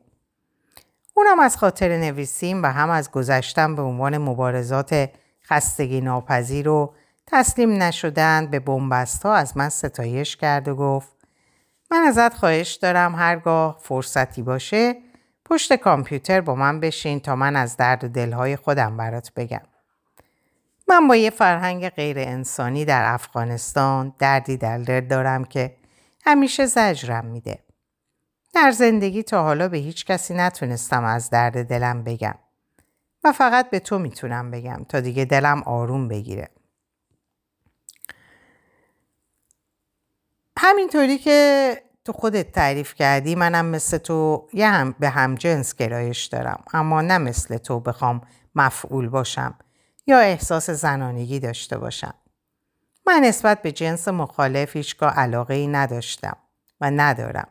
اونم 1.14 1.40
از 1.40 1.56
خاطر 1.56 1.96
نویسیم 1.96 2.62
و 2.62 2.66
هم 2.66 2.90
از 2.90 3.10
گذشتم 3.10 3.76
به 3.76 3.82
عنوان 3.82 4.18
مبارزات 4.18 5.10
خستگی 5.44 6.00
ناپذیر 6.00 6.68
و 6.68 6.94
تسلیم 7.32 7.82
نشدن 7.82 8.46
به 8.46 8.60
بنبست 8.60 9.22
ها 9.22 9.34
از 9.34 9.56
من 9.56 9.68
ستایش 9.68 10.36
کرد 10.36 10.68
و 10.68 10.74
گفت 10.74 11.08
من 11.90 11.98
ازت 11.98 12.34
خواهش 12.34 12.74
دارم 12.74 13.14
هرگاه 13.14 13.78
فرصتی 13.82 14.42
باشه 14.42 14.94
پشت 15.44 15.72
کامپیوتر 15.72 16.40
با 16.40 16.54
من 16.54 16.80
بشین 16.80 17.20
تا 17.20 17.36
من 17.36 17.56
از 17.56 17.76
درد 17.76 18.04
و 18.04 18.08
دلهای 18.08 18.56
خودم 18.56 18.96
برات 18.96 19.32
بگم. 19.36 19.62
من 20.88 21.08
با 21.08 21.16
یه 21.16 21.30
فرهنگ 21.30 21.88
غیر 21.88 22.18
انسانی 22.18 22.84
در 22.84 23.14
افغانستان 23.14 24.14
دردی 24.18 24.56
در 24.56 24.78
دل 24.78 25.00
دارم 25.00 25.44
که 25.44 25.76
همیشه 26.26 26.66
زجرم 26.66 27.24
میده. 27.26 27.58
در 28.54 28.70
زندگی 28.70 29.22
تا 29.22 29.42
حالا 29.42 29.68
به 29.68 29.78
هیچ 29.78 30.06
کسی 30.06 30.34
نتونستم 30.34 31.04
از 31.04 31.30
درد 31.30 31.64
دلم 31.68 32.04
بگم 32.04 32.34
و 33.24 33.32
فقط 33.32 33.70
به 33.70 33.78
تو 33.78 33.98
می‌تونم 33.98 34.50
بگم 34.50 34.84
تا 34.88 35.00
دیگه 35.00 35.24
دلم 35.24 35.62
آروم 35.62 36.08
بگیره. 36.08 36.48
همینطوری 40.62 41.18
که 41.18 41.76
تو 42.04 42.12
خودت 42.12 42.52
تعریف 42.52 42.94
کردی 42.94 43.34
منم 43.34 43.66
مثل 43.66 43.98
تو 43.98 44.48
یه 44.52 44.68
هم 44.68 44.94
به 44.98 45.08
هم 45.08 45.34
جنس 45.34 45.74
گرایش 45.74 46.24
دارم 46.24 46.64
اما 46.72 47.00
نه 47.00 47.18
مثل 47.18 47.56
تو 47.56 47.80
بخوام 47.80 48.20
مفعول 48.54 49.08
باشم 49.08 49.54
یا 50.06 50.18
احساس 50.18 50.70
زنانگی 50.70 51.40
داشته 51.40 51.78
باشم. 51.78 52.14
من 53.06 53.20
نسبت 53.24 53.62
به 53.62 53.72
جنس 53.72 54.08
مخالف 54.08 54.76
هیچگاه 54.76 55.12
علاقه 55.14 55.54
ای 55.54 55.66
نداشتم 55.66 56.36
و 56.80 56.90
ندارم. 56.90 57.48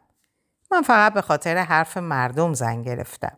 من 0.71 0.81
فقط 0.81 1.13
به 1.13 1.21
خاطر 1.21 1.57
حرف 1.57 1.97
مردم 1.97 2.53
زن 2.53 2.81
گرفتم. 2.81 3.37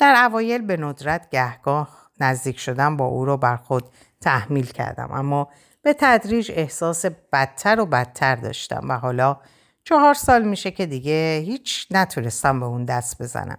در 0.00 0.24
اوایل 0.24 0.62
به 0.62 0.76
ندرت 0.76 1.30
گهگاه 1.30 2.10
نزدیک 2.20 2.58
شدم 2.58 2.96
با 2.96 3.04
او 3.04 3.24
را 3.24 3.36
بر 3.36 3.56
خود 3.56 3.88
تحمیل 4.20 4.66
کردم 4.66 5.08
اما 5.12 5.48
به 5.88 5.96
تدریج 5.98 6.52
احساس 6.54 7.06
بدتر 7.32 7.80
و 7.80 7.86
بدتر 7.86 8.36
داشتم 8.36 8.88
و 8.88 8.98
حالا 8.98 9.36
چهار 9.84 10.14
سال 10.14 10.44
میشه 10.44 10.70
که 10.70 10.86
دیگه 10.86 11.42
هیچ 11.46 11.86
نتونستم 11.90 12.60
به 12.60 12.66
اون 12.66 12.84
دست 12.84 13.22
بزنم. 13.22 13.58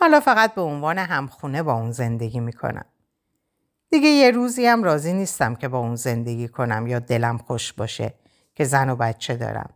حالا 0.00 0.20
فقط 0.20 0.54
به 0.54 0.60
عنوان 0.60 0.98
همخونه 0.98 1.62
با 1.62 1.72
اون 1.72 1.92
زندگی 1.92 2.40
می‌کنم. 2.40 2.84
دیگه 3.90 4.08
یه 4.08 4.30
روزی 4.30 4.66
هم 4.66 4.84
راضی 4.84 5.12
نیستم 5.12 5.54
که 5.54 5.68
با 5.68 5.78
اون 5.78 5.96
زندگی 5.96 6.48
کنم 6.48 6.86
یا 6.86 6.98
دلم 6.98 7.38
خوش 7.38 7.72
باشه 7.72 8.14
که 8.54 8.64
زن 8.64 8.90
و 8.90 8.96
بچه 8.96 9.36
دارم. 9.36 9.70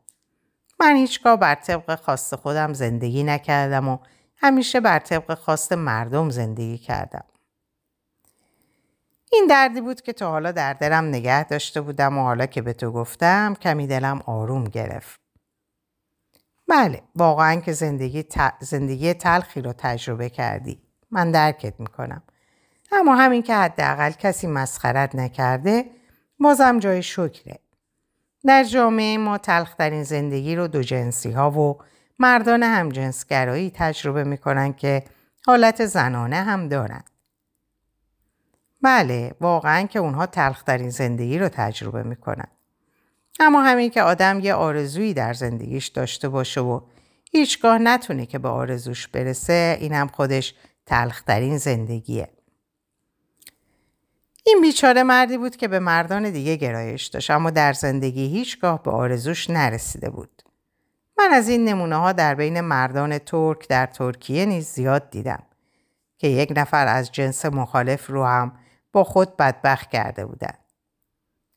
من 0.81 0.97
هیچگاه 0.97 1.37
بر 1.37 1.55
طبق 1.55 1.95
خواست 1.95 2.37
خودم 2.37 2.73
زندگی 2.73 3.23
نکردم 3.23 3.89
و 3.89 3.99
همیشه 4.37 4.81
بر 4.81 4.99
طبق 4.99 5.35
خواست 5.35 5.73
مردم 5.73 6.31
زندگی 6.31 6.79
کردم. 6.79 7.25
این 9.33 9.47
دردی 9.47 9.81
بود 9.81 10.01
که 10.01 10.13
تا 10.13 10.31
حالا 10.31 10.53
در 10.53 10.73
دلم 10.73 11.05
نگه 11.05 11.45
داشته 11.45 11.81
بودم 11.81 12.19
و 12.19 12.23
حالا 12.23 12.47
که 12.47 12.63
به 12.63 12.73
تو 12.73 12.93
گفتم 12.93 13.55
کمی 13.55 13.87
دلم 13.87 14.23
آروم 14.27 14.65
گرفت. 14.65 15.21
بله 16.69 17.03
واقعا 17.17 17.61
که 17.61 17.73
زندگی, 17.73 18.25
زندگی 18.61 19.15
تلخی 19.15 19.61
رو 19.61 19.73
تجربه 19.79 20.29
کردی. 20.29 20.83
من 21.11 21.31
درکت 21.31 21.81
می‌کنم. 21.81 22.23
اما 22.93 23.17
همین 23.17 23.43
که 23.43 23.55
حداقل 23.55 24.11
کسی 24.11 24.47
مسخرت 24.47 25.15
نکرده 25.15 25.85
بازم 26.39 26.79
جای 26.79 27.03
شکره. 27.03 27.59
در 28.45 28.65
جامعه 28.65 29.19
ما 29.19 29.39
تلخترین 29.39 30.03
زندگی 30.03 30.57
رو 30.57 30.69
دو 30.69 30.83
جنسی 30.83 31.31
ها 31.31 31.51
و 31.51 31.79
مردان 32.19 32.63
همجنسگرایی 32.63 33.73
تجربه 33.75 34.25
می‌کنن 34.25 34.73
که 34.73 35.05
حالت 35.47 35.87
زنانه 35.87 36.37
هم 36.37 36.69
دارن. 36.69 37.05
بله 38.83 39.35
واقعا 39.41 39.87
که 39.87 39.99
اونها 39.99 40.27
تلخترین 40.27 40.91
زندگی 40.91 41.39
رو 41.39 41.49
تجربه 41.49 42.03
می‌کنن. 42.03 42.49
اما 43.41 43.63
همین 43.63 43.91
که 43.91 44.03
آدم 44.03 44.41
یه 44.41 44.55
آرزویی 44.55 45.15
در 45.15 45.33
زندگیش 45.33 45.89
داشته 45.89 46.29
باشه 46.29 46.61
و 46.61 46.81
هیچگاه 47.31 47.79
نتونه 47.79 48.27
که 48.27 48.39
به 48.39 48.49
آرزوش 48.49 49.09
برسه 49.09 49.79
این 49.81 49.93
هم 49.93 50.09
خودش 50.09 50.55
تلخترین 50.87 51.59
زندگیه. 51.59 52.29
این 54.45 54.61
بیچاره 54.63 55.03
مردی 55.03 55.39
بود 55.39 55.57
که 55.57 55.69
به 55.69 55.79
مردان 55.79 56.31
دیگه 56.31 56.57
گرایش 56.57 57.07
داشت 57.07 57.31
اما 57.31 57.51
در 57.51 57.73
زندگی 57.73 58.27
هیچگاه 58.27 58.83
به 58.83 58.91
آرزوش 58.91 59.51
نرسیده 59.51 60.11
بود. 60.11 60.43
من 61.19 61.29
از 61.33 61.49
این 61.49 61.65
نمونه 61.65 61.97
ها 61.97 62.13
در 62.13 62.35
بین 62.35 62.61
مردان 62.61 63.19
ترک 63.19 63.69
در 63.69 63.87
ترکیه 63.87 64.47
نیز 64.47 64.67
زیاد 64.67 65.11
دیدم 65.11 65.43
که 66.19 66.29
یک 66.29 66.53
نفر 66.57 66.87
از 66.87 67.13
جنس 67.13 67.47
مخالف 67.47 68.11
رو 68.11 68.25
هم 68.25 68.53
با 68.93 69.05
خود 69.05 69.37
بدبخت 69.37 69.91
کرده 69.91 70.27
بودند. 70.27 70.59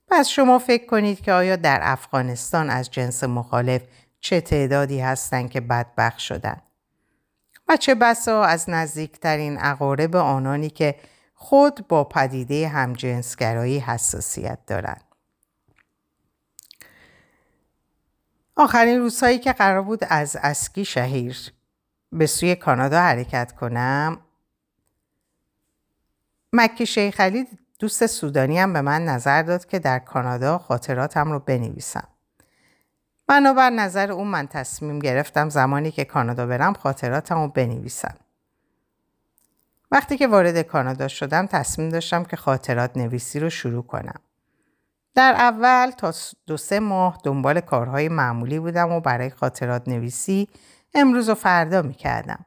پس 0.08 0.28
شما 0.28 0.60
فکر 0.60 0.86
کنید 0.86 1.22
که 1.22 1.34
آیا 1.34 1.56
در 1.56 1.80
افغانستان 1.82 2.70
از 2.70 2.92
جنس 2.92 3.24
مخالف 3.24 3.82
چه 4.20 4.42
تعدادی 4.42 5.00
هستند 5.00 5.50
که 5.50 5.62
بدبخت 5.62 6.18
شدن؟ 6.20 6.62
و 7.68 7.78
چه 7.78 7.96
بسا 7.96 8.44
از 8.44 8.70
نزدیکترین 8.70 9.58
اقارب 9.62 10.16
آنانی 10.16 10.70
که 10.70 10.96
خود 11.34 11.88
با 11.88 12.04
پدیده 12.04 12.68
همجنسگرایی 12.68 13.80
حساسیت 13.80 14.60
دارند. 14.68 15.04
آخرین 18.56 19.00
روزهایی 19.00 19.40
که 19.40 19.54
قرار 19.54 19.82
بود 19.82 20.04
از 20.10 20.38
اسکی 20.42 20.86
شهیر 20.86 21.54
به 22.12 22.26
سوی 22.26 22.56
کانادا 22.56 23.00
حرکت 23.00 23.52
کنم 23.52 24.25
مکی 26.58 26.86
شیخ 26.86 27.20
علی 27.20 27.48
دوست 27.80 28.06
سودانی 28.06 28.60
هم 28.60 28.74
به 28.74 28.82
من 28.82 29.06
نظر 29.06 29.42
داد 29.42 29.66
که 29.66 29.80
در 29.80 30.00
کانادا 30.00 30.58
خاطراتم 30.58 31.32
رو 31.32 31.40
بنویسم. 31.40 32.08
بنابر 33.28 33.70
نظر 33.70 34.12
اون 34.12 34.28
من 34.28 34.48
تصمیم 34.48 35.00
گرفتم 35.00 35.50
زمانی 35.50 35.92
که 35.92 36.06
کانادا 36.06 36.46
برم 36.46 36.74
خاطراتم 36.74 37.36
رو 37.36 37.48
بنویسم. 37.48 38.16
وقتی 39.92 40.18
که 40.18 40.28
وارد 40.28 40.62
کانادا 40.62 41.08
شدم 41.08 41.46
تصمیم 41.46 41.90
داشتم 41.90 42.24
که 42.24 42.36
خاطرات 42.36 42.98
نویسی 42.98 43.40
رو 43.40 43.50
شروع 43.50 43.84
کنم. 43.84 44.20
در 45.16 45.34
اول 45.34 45.92
تا 45.92 46.14
دو 46.48 46.58
سه 46.58 46.80
ماه 46.80 47.20
دنبال 47.24 47.60
کارهای 47.60 48.10
معمولی 48.10 48.60
بودم 48.60 48.92
و 48.92 49.00
برای 49.00 49.30
خاطرات 49.30 49.88
نویسی 49.88 50.50
امروز 50.94 51.30
و 51.30 51.36
فردا 51.36 51.82
می 51.82 51.94
کردم. 51.94 52.46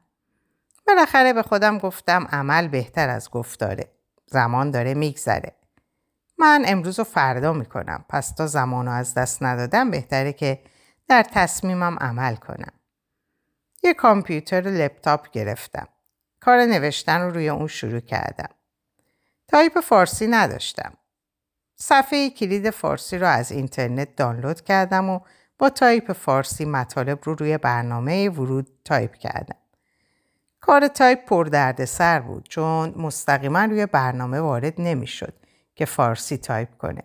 بالاخره 0.87 1.33
به 1.33 1.41
خودم 1.41 1.77
گفتم 1.77 2.27
عمل 2.31 2.67
بهتر 2.67 3.09
از 3.09 3.29
گفتاره. 3.29 3.98
زمان 4.31 4.71
داره 4.71 4.93
میگذره. 4.93 5.55
من 6.37 6.63
امروز 6.67 6.99
و 6.99 7.03
فردا 7.03 7.53
می‌کنم 7.53 8.05
پس 8.09 8.31
تا 8.31 8.47
زمان 8.47 8.85
رو 8.85 8.91
از 8.91 9.13
دست 9.13 9.43
ندادم 9.43 9.91
بهتره 9.91 10.33
که 10.33 10.59
در 11.07 11.25
تصمیمم 11.33 11.97
عمل 12.01 12.35
کنم. 12.35 12.71
یه 13.83 13.93
کامپیوتر 13.93 14.61
لپتاپ 14.61 15.31
گرفتم. 15.31 15.87
کار 16.39 16.59
نوشتن 16.59 17.21
رو 17.21 17.31
روی 17.31 17.49
اون 17.49 17.67
شروع 17.67 17.99
کردم. 17.99 18.49
تایپ 19.47 19.79
فارسی 19.79 20.27
نداشتم. 20.27 20.93
صفحه 21.75 22.29
کلید 22.29 22.69
فارسی 22.69 23.17
رو 23.17 23.27
از 23.27 23.51
اینترنت 23.51 24.15
دانلود 24.15 24.61
کردم 24.61 25.09
و 25.09 25.19
با 25.57 25.69
تایپ 25.69 26.13
فارسی 26.13 26.65
مطالب 26.65 27.19
رو 27.23 27.33
روی 27.33 27.57
برنامه 27.57 28.29
Word 28.29 28.67
تایپ 28.85 29.15
کردم. 29.15 29.57
کار 30.61 30.87
تایپ 30.87 31.25
پر 31.25 31.85
دردسر 31.85 32.19
بود 32.19 32.47
چون 32.49 32.93
مستقیما 32.97 33.65
روی 33.65 33.85
برنامه 33.85 34.39
وارد 34.39 34.73
نمی‌شد 34.77 35.33
که 35.75 35.85
فارسی 35.85 36.37
تایپ 36.37 36.77
کنه. 36.77 37.03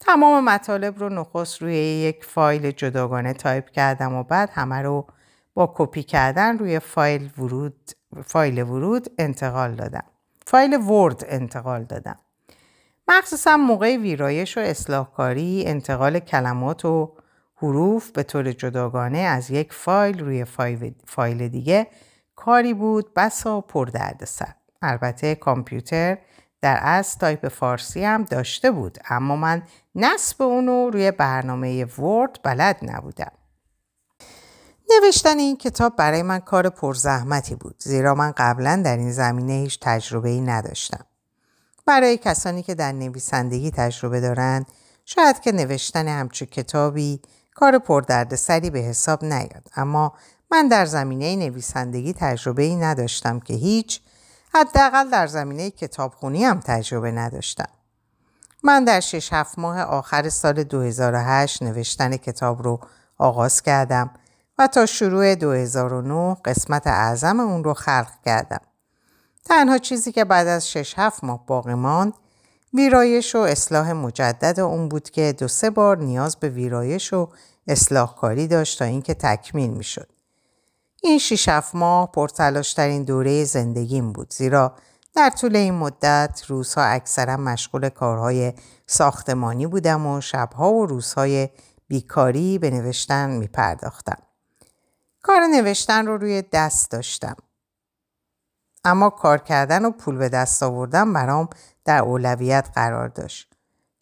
تمام 0.00 0.44
مطالب 0.44 0.98
رو 0.98 1.08
نخست 1.08 1.62
روی 1.62 1.74
یک 1.76 2.24
فایل 2.24 2.70
جداگانه 2.70 3.32
تایپ 3.32 3.70
کردم 3.70 4.14
و 4.14 4.22
بعد 4.22 4.50
همه 4.52 4.82
رو 4.82 5.06
با 5.54 5.74
کپی 5.76 6.02
کردن 6.02 6.58
روی 6.58 6.78
فایل 6.78 7.30
Word 7.38 7.90
فایل 8.24 8.62
Word 8.62 9.06
انتقال 9.18 9.74
دادم. 9.74 10.04
فایل 10.46 10.76
Word 10.76 11.24
انتقال 11.28 11.84
دادم. 11.84 12.18
مخصوصا 13.08 13.56
موقع 13.56 13.96
ویرایش 13.96 14.58
و 14.58 14.60
اصلاحکاری 14.60 15.64
انتقال 15.66 16.18
کلمات 16.18 16.84
و 16.84 17.12
حروف 17.56 18.10
به 18.10 18.22
طور 18.22 18.52
جداگانه 18.52 19.18
از 19.18 19.50
یک 19.50 19.72
فایل 19.72 20.18
روی 20.18 20.44
فایل 21.06 21.48
دیگه 21.48 21.86
کاری 22.36 22.74
بود 22.74 23.14
بسا 23.14 23.60
پر 23.60 23.90
دردسر. 24.24 24.54
البته 24.82 25.34
کامپیوتر 25.34 26.18
در 26.60 26.78
از 26.82 27.18
تایپ 27.18 27.48
فارسی 27.48 28.04
هم 28.04 28.24
داشته 28.24 28.70
بود 28.70 28.98
اما 29.10 29.36
من 29.36 29.62
نصب 29.94 30.42
اونو 30.42 30.90
روی 30.90 31.10
برنامه 31.10 31.84
Word 31.84 32.40
بلد 32.42 32.78
نبودم. 32.82 33.32
نوشتن 34.90 35.38
این 35.38 35.56
کتاب 35.56 35.96
برای 35.96 36.22
من 36.22 36.38
کار 36.38 36.68
پرزحمتی 36.68 37.54
بود 37.54 37.76
زیرا 37.78 38.14
من 38.14 38.32
قبلا 38.36 38.82
در 38.84 38.96
این 38.96 39.12
زمینه 39.12 39.52
هیچ 39.52 39.78
تجربه 39.82 40.28
ای 40.28 40.40
نداشتم. 40.40 41.06
برای 41.86 42.16
کسانی 42.16 42.62
که 42.62 42.74
در 42.74 42.92
نویسندگی 42.92 43.70
تجربه 43.70 44.20
دارند 44.20 44.66
شاید 45.04 45.40
که 45.40 45.52
نوشتن 45.52 46.08
همچو 46.08 46.44
کتابی 46.44 47.20
کار 47.54 47.78
پردردسری 47.78 48.70
به 48.70 48.78
حساب 48.78 49.24
نیاد 49.24 49.68
اما 49.76 50.12
من 50.50 50.68
در 50.68 50.86
زمینه 50.86 51.36
نویسندگی 51.36 52.12
تجربه 52.12 52.62
ای 52.62 52.76
نداشتم 52.76 53.40
که 53.40 53.54
هیچ 53.54 54.00
حداقل 54.54 55.10
در 55.10 55.26
زمینه 55.26 55.70
کتابخونی 55.70 56.44
هم 56.44 56.60
تجربه 56.60 57.10
نداشتم. 57.10 57.68
من 58.62 58.84
در 58.84 59.00
شش 59.00 59.32
هفت 59.32 59.58
ماه 59.58 59.80
آخر 59.80 60.28
سال 60.28 60.64
2008 60.64 61.62
نوشتن 61.62 62.16
کتاب 62.16 62.62
رو 62.62 62.80
آغاز 63.18 63.62
کردم 63.62 64.10
و 64.58 64.66
تا 64.66 64.86
شروع 64.86 65.34
2009 65.34 66.36
قسمت 66.44 66.86
اعظم 66.86 67.40
اون 67.40 67.64
رو 67.64 67.74
خلق 67.74 68.10
کردم. 68.24 68.60
تنها 69.44 69.78
چیزی 69.78 70.12
که 70.12 70.24
بعد 70.24 70.46
از 70.46 70.70
شش 70.70 70.94
هفت 70.96 71.24
ماه 71.24 71.46
باقی 71.46 71.74
ماند 71.74 72.12
ویرایش 72.74 73.34
و 73.34 73.38
اصلاح 73.38 73.92
مجدد 73.92 74.60
اون 74.60 74.88
بود 74.88 75.10
که 75.10 75.34
دو 75.38 75.48
سه 75.48 75.70
بار 75.70 75.98
نیاز 75.98 76.36
به 76.36 76.48
ویرایش 76.48 77.12
و 77.12 77.28
اصلاح 77.68 78.14
کاری 78.14 78.46
داشت 78.46 78.78
تا 78.78 78.84
اینکه 78.84 79.14
تکمیل 79.14 79.70
می 79.70 79.84
شد. 79.84 80.15
این 81.02 81.18
شیش 81.18 81.48
هفت 81.48 81.74
ماه 81.74 82.12
پرتلاشترین 82.12 83.04
دوره 83.04 83.44
زندگیم 83.44 84.12
بود 84.12 84.32
زیرا 84.32 84.76
در 85.14 85.30
طول 85.30 85.56
این 85.56 85.74
مدت 85.74 86.42
روزها 86.48 86.82
اکثرا 86.82 87.36
مشغول 87.36 87.88
کارهای 87.88 88.52
ساختمانی 88.86 89.66
بودم 89.66 90.06
و 90.06 90.20
شبها 90.20 90.72
و 90.72 90.86
روزهای 90.86 91.48
بیکاری 91.88 92.58
به 92.58 92.70
نوشتن 92.70 93.30
می 93.30 93.46
پرداختم. 93.46 94.22
کار 95.22 95.40
نوشتن 95.46 96.06
رو 96.06 96.16
روی 96.16 96.42
دست 96.52 96.90
داشتم. 96.90 97.36
اما 98.84 99.10
کار 99.10 99.38
کردن 99.38 99.84
و 99.84 99.90
پول 99.90 100.16
به 100.16 100.28
دست 100.28 100.62
آوردن 100.62 101.12
برام 101.12 101.48
در 101.84 101.98
اولویت 101.98 102.68
قرار 102.74 103.08
داشت. 103.08 103.54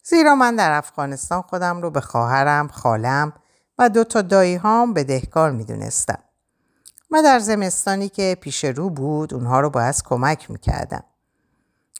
زیرا 0.03 0.35
من 0.35 0.55
در 0.55 0.71
افغانستان 0.71 1.41
خودم 1.41 1.81
رو 1.81 1.91
به 1.91 2.01
خواهرم، 2.01 2.67
خالم 2.67 3.33
و 3.77 3.89
دو 3.89 4.03
تا 4.03 4.21
دایی 4.21 4.55
هام 4.55 4.93
بدهکار 4.93 5.51
می 5.51 5.65
دونستم. 5.65 6.24
و 7.15 7.21
در 7.21 7.39
زمستانی 7.39 8.09
که 8.09 8.37
پیش 8.41 8.65
رو 8.65 8.89
بود 8.89 9.33
اونها 9.33 9.59
رو 9.59 9.69
باید 9.69 9.95
کمک 10.03 10.51
می‌کردم. 10.51 11.03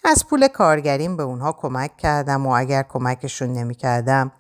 از 0.04 0.28
پول 0.28 0.48
کارگریم 0.48 1.18
به 1.18 1.24
اونها 1.24 1.52
کمک 1.52 1.98
کردم 1.98 2.46
و 2.46 2.50
اگر 2.50 2.84
کمکشون 2.84 3.54
نمی‌کردم 3.54 4.32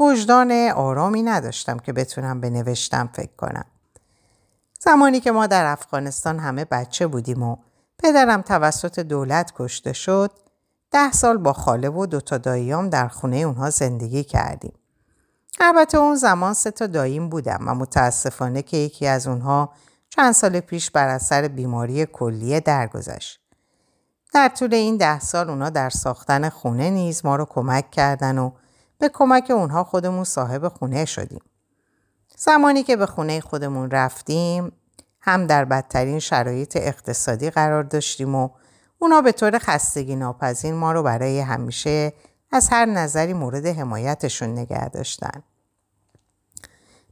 وجدان 0.00 0.52
آرامی 0.76 1.22
نداشتم 1.22 1.78
که 1.78 1.92
بتونم 1.92 2.40
به 2.40 2.50
نوشتم 2.50 3.10
فکر 3.12 3.36
کنم. 3.36 3.64
زمانی 4.80 5.20
که 5.20 5.32
ما 5.32 5.46
در 5.46 5.66
افغانستان 5.66 6.38
همه 6.38 6.64
بچه 6.64 7.06
بودیم 7.06 7.42
و 7.42 7.56
پدرم 7.98 8.42
توسط 8.42 9.00
دولت 9.00 9.52
کشته 9.56 9.92
شد 9.92 10.30
ده 10.90 11.12
سال 11.12 11.36
با 11.36 11.52
خاله 11.52 11.88
و 11.88 12.06
دوتا 12.06 12.38
داییام 12.38 12.88
در 12.88 13.08
خونه 13.08 13.36
اونها 13.36 13.70
زندگی 13.70 14.24
کردیم. 14.24 14.72
البته 15.60 15.98
اون 15.98 16.16
زمان 16.16 16.54
سه 16.54 16.70
تا 16.70 16.86
داییم 16.86 17.28
بودم 17.28 17.64
و 17.66 17.74
متاسفانه 17.74 18.62
که 18.62 18.76
یکی 18.76 19.06
از 19.06 19.26
اونها 19.26 19.72
چند 20.16 20.32
سال 20.32 20.60
پیش 20.60 20.90
بر 20.90 21.08
اثر 21.08 21.48
بیماری 21.48 22.06
کلیه 22.06 22.60
درگذشت. 22.60 23.40
در 24.34 24.48
طول 24.48 24.74
این 24.74 24.96
ده 24.96 25.20
سال 25.20 25.50
اونا 25.50 25.70
در 25.70 25.90
ساختن 25.90 26.48
خونه 26.48 26.90
نیز 26.90 27.24
ما 27.24 27.36
رو 27.36 27.44
کمک 27.44 27.90
کردن 27.90 28.38
و 28.38 28.50
به 28.98 29.08
کمک 29.08 29.50
اونها 29.50 29.84
خودمون 29.84 30.24
صاحب 30.24 30.68
خونه 30.68 31.04
شدیم. 31.04 31.40
زمانی 32.36 32.82
که 32.82 32.96
به 32.96 33.06
خونه 33.06 33.40
خودمون 33.40 33.90
رفتیم 33.90 34.72
هم 35.20 35.46
در 35.46 35.64
بدترین 35.64 36.18
شرایط 36.18 36.76
اقتصادی 36.80 37.50
قرار 37.50 37.82
داشتیم 37.82 38.34
و 38.34 38.48
اونا 38.98 39.20
به 39.20 39.32
طور 39.32 39.58
خستگی 39.58 40.16
ناپذیر 40.16 40.74
ما 40.74 40.92
رو 40.92 41.02
برای 41.02 41.40
همیشه 41.40 42.12
از 42.52 42.68
هر 42.68 42.84
نظری 42.84 43.32
مورد 43.32 43.66
حمایتشون 43.66 44.48
نگه 44.48 44.88
داشتن. 44.88 45.42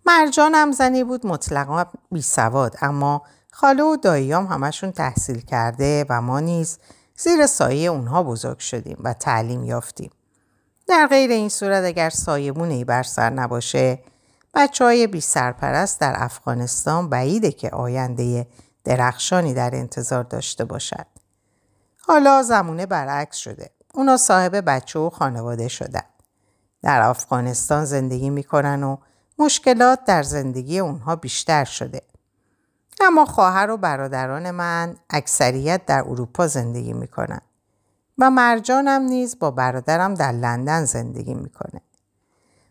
مرجان 0.07 0.55
هم 0.55 0.73
زنی 0.73 1.05
بود 1.05 1.27
مطلقا 1.27 1.85
بی 2.11 2.23
سواد 2.23 2.77
اما 2.81 3.23
خاله 3.51 3.83
و 3.83 3.97
داییام 3.97 4.47
همشون 4.47 4.93
تحصیل 4.93 5.41
کرده 5.41 6.07
و 6.09 6.21
ما 6.21 6.41
نیز 6.41 6.79
زیر 7.17 7.47
سایه 7.47 7.91
اونها 7.91 8.23
بزرگ 8.23 8.59
شدیم 8.59 8.97
و 9.01 9.13
تعلیم 9.13 9.65
یافتیم. 9.65 10.11
در 10.89 11.07
غیر 11.07 11.31
این 11.31 11.49
صورت 11.49 11.85
اگر 11.85 12.11
سایبونی 12.11 12.85
بر 12.85 13.03
سر 13.03 13.31
نباشه 13.31 13.99
بچه 14.55 14.85
های 14.85 15.07
بی 15.07 15.21
سرپرست 15.21 16.01
در 16.01 16.15
افغانستان 16.17 17.09
بعیده 17.09 17.53
که 17.53 17.71
آینده 17.71 18.47
درخشانی 18.85 19.55
در 19.55 19.71
انتظار 19.75 20.25
داشته 20.25 20.65
باشد. 20.65 21.07
حالا 22.07 22.43
زمونه 22.43 22.87
برعکس 22.87 23.37
شده. 23.37 23.71
اونا 23.95 24.17
صاحب 24.17 24.63
بچه 24.67 24.99
و 24.99 25.11
خانواده 25.11 25.69
شدن. 25.69 26.03
در 26.83 27.03
افغانستان 27.03 27.85
زندگی 27.85 28.31
می‌کنن 28.31 28.83
و 28.83 28.97
مشکلات 29.45 30.05
در 30.05 30.23
زندگی 30.23 30.79
اونها 30.79 31.17
بیشتر 31.17 31.65
شده. 31.65 32.03
اما 33.01 33.25
خواهر 33.25 33.71
و 33.71 33.77
برادران 33.77 34.51
من 34.51 34.97
اکثریت 35.11 35.87
در 35.87 36.01
اروپا 36.01 36.47
زندگی 36.47 36.93
می‌کنن 36.93 37.41
و 38.19 38.31
مرجانم 38.31 39.03
نیز 39.03 39.39
با 39.39 39.51
برادرم 39.51 40.15
در 40.15 40.33
لندن 40.33 40.85
زندگی 40.85 41.35
می‌کنه. 41.35 41.81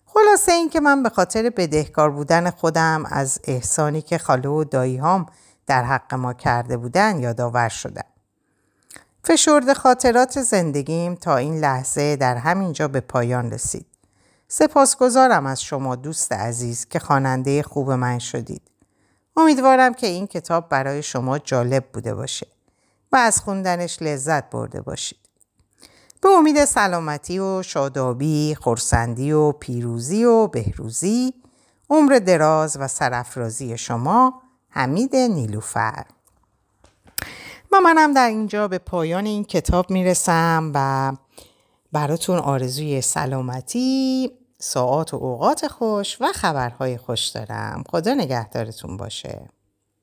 خلاصه 0.06 0.52
این 0.52 0.70
که 0.70 0.80
من 0.80 1.04
به 1.04 1.10
خاطر 1.10 1.50
بدهکار 1.50 2.12
بودن 2.12 2.50
خودم 2.50 3.04
از 3.06 3.40
احسانی 3.44 4.02
که 4.02 4.18
خاله 4.18 4.50
و 4.50 4.64
داییهام 4.64 5.26
در 5.68 5.84
حق 5.84 6.14
ما 6.14 6.34
کرده 6.34 6.78
بودن 6.78 7.20
یادآور 7.20 7.70
شدم. 7.70 8.06
فشرد 9.24 9.74
خاطرات 9.74 10.42
زندگیم 10.42 11.16
تا 11.16 11.38
این 11.38 11.60
لحظه 11.60 12.16
در 12.16 12.36
همینجا 12.36 12.88
به 12.88 13.00
پایان 13.00 13.52
رسید. 13.52 13.91
سپاسگزارم 14.54 15.46
از 15.46 15.62
شما 15.62 15.96
دوست 15.96 16.32
عزیز 16.32 16.86
که 16.86 17.00
خواننده 17.00 17.64
خوب 17.64 17.92
من 17.92 18.20
شدید. 18.20 18.62
امیدوارم 19.38 19.94
که 19.94 20.08
این 20.08 20.28
کتاب 20.28 20.70
برای 20.70 21.04
شما 21.04 21.40
جالب 21.40 21.86
بوده 21.94 22.16
باشه 22.16 22.48
و 23.12 23.16
از 23.16 23.42
خوندنش 23.42 24.02
لذت 24.02 24.50
برده 24.50 24.82
باشید. 24.82 25.20
به 26.22 26.30
امید 26.30 26.66
سلامتی 26.66 27.40
و 27.40 27.64
شادابی، 27.64 28.56
خورسندی 28.56 29.32
و 29.32 29.52
پیروزی 29.52 30.24
و 30.24 30.48
بهروزی، 30.48 31.34
عمر 31.90 32.20
دراز 32.20 32.78
و 32.80 32.88
سرافرازی 32.88 33.78
شما 33.78 34.42
حمید 34.70 35.16
نیلوفر 35.16 36.06
و 37.72 37.80
منم 37.80 38.14
در 38.14 38.28
اینجا 38.28 38.68
به 38.68 38.78
پایان 38.78 39.26
این 39.26 39.44
کتاب 39.44 39.92
می‌رسم 39.92 40.72
و 40.76 41.12
براتون 41.92 42.38
آرزوی 42.38 43.02
سلامتی 43.02 44.32
ساعات 44.62 45.13
و 45.13 45.17
اوقات 45.17 45.67
خوش 45.67 46.17
و 46.21 46.32
خبرهای 46.36 46.97
خوش 46.97 47.28
دارم. 47.28 47.84
خدا 47.89 48.13
نگهدارتون 48.13 48.97
باشه. 48.97 49.50